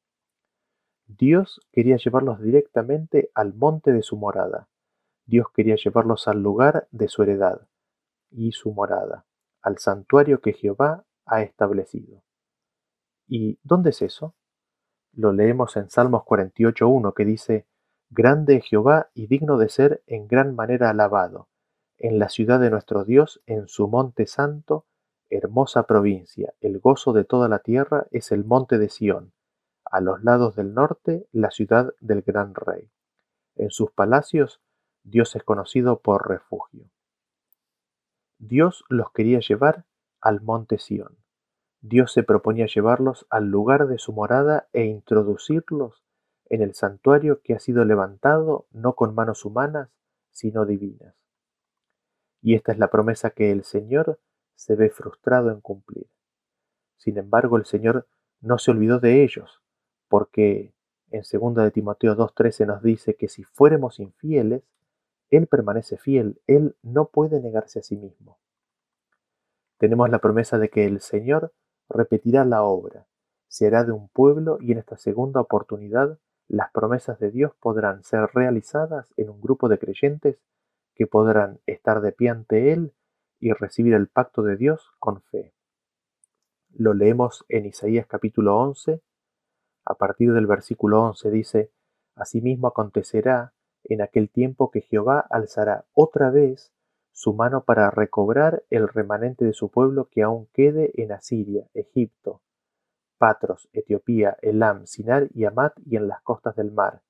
[1.05, 4.67] Dios quería llevarlos directamente al monte de su morada.
[5.25, 7.67] Dios quería llevarlos al lugar de su heredad
[8.29, 9.25] y su morada,
[9.61, 12.23] al santuario que Jehová ha establecido.
[13.27, 14.35] ¿Y dónde es eso?
[15.11, 17.67] Lo leemos en Salmos 48.1 que dice,
[18.09, 21.47] Grande es Jehová y digno de ser en gran manera alabado,
[21.97, 24.85] en la ciudad de nuestro Dios, en su monte santo,
[25.29, 29.33] hermosa provincia, el gozo de toda la tierra es el monte de Sión,
[29.85, 32.89] a los lados del norte la ciudad del gran rey.
[33.55, 34.61] En sus palacios
[35.03, 36.89] Dios es conocido por refugio.
[38.37, 39.85] Dios los quería llevar
[40.21, 41.17] al monte Sión.
[41.81, 46.03] Dios se proponía llevarlos al lugar de su morada e introducirlos
[46.45, 49.89] en el santuario que ha sido levantado no con manos humanas,
[50.31, 51.15] sino divinas.
[52.41, 54.19] Y esta es la promesa que el Señor
[54.59, 56.07] se ve frustrado en cumplir.
[56.97, 58.07] Sin embargo, el Señor
[58.41, 59.61] no se olvidó de ellos,
[60.09, 60.73] porque
[61.11, 64.63] en 2 de Timoteo 2.13 nos dice que si fuéramos infieles,
[65.29, 68.37] Él permanece fiel, Él no puede negarse a sí mismo.
[69.77, 71.53] Tenemos la promesa de que el Señor
[71.87, 73.07] repetirá la obra,
[73.47, 78.03] se hará de un pueblo y en esta segunda oportunidad las promesas de Dios podrán
[78.03, 80.37] ser realizadas en un grupo de creyentes
[80.95, 82.93] que podrán estar de pie ante Él
[83.39, 85.53] y recibir el pacto de Dios con fe.
[86.69, 89.01] Lo leemos en Isaías capítulo 11,
[89.85, 91.71] a partir del versículo 11 dice,
[92.15, 93.53] Asimismo acontecerá
[93.85, 96.73] en aquel tiempo que Jehová alzará otra vez
[97.11, 102.41] su mano para recobrar el remanente de su pueblo que aún quede en Asiria, Egipto,
[103.17, 107.01] Patros, Etiopía, Elam, Sinar y Amat y en las costas del mar,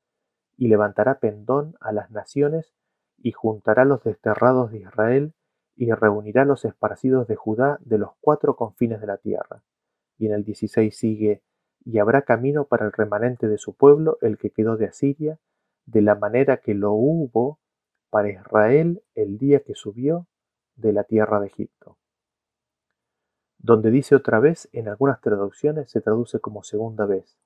[0.58, 2.74] y levantará pendón a las naciones,
[3.18, 5.34] y juntará los desterrados de Israel,
[5.80, 9.64] y reunirá los esparcidos de Judá de los cuatro confines de la tierra.
[10.18, 11.42] Y en el 16 sigue,
[11.86, 15.40] y habrá camino para el remanente de su pueblo, el que quedó de Asiria,
[15.86, 17.60] de la manera que lo hubo
[18.10, 20.28] para Israel el día que subió
[20.76, 21.98] de la tierra de Egipto.
[23.58, 27.40] Donde dice otra vez, en algunas traducciones se traduce como segunda vez.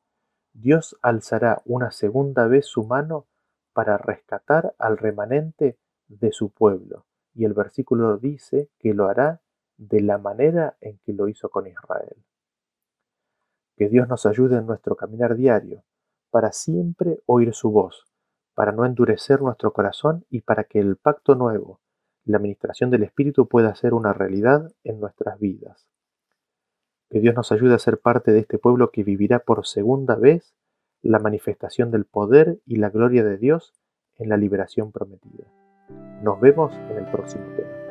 [0.53, 3.27] Dios alzará una segunda vez su mano
[3.73, 5.77] para rescatar al remanente
[6.07, 7.05] de su pueblo.
[7.33, 9.41] Y el versículo dice que lo hará
[9.77, 12.15] de la manera en que lo hizo con Israel.
[13.75, 15.83] Que Dios nos ayude en nuestro caminar diario,
[16.29, 18.05] para siempre oír su voz,
[18.53, 21.79] para no endurecer nuestro corazón y para que el pacto nuevo,
[22.23, 25.87] la administración del Espíritu pueda ser una realidad en nuestras vidas.
[27.09, 30.55] Que Dios nos ayude a ser parte de este pueblo que vivirá por segunda vez
[31.01, 33.73] la manifestación del poder y la gloria de Dios
[34.15, 35.62] en la liberación prometida.
[36.21, 37.82] Nos vemos en el próximo tema.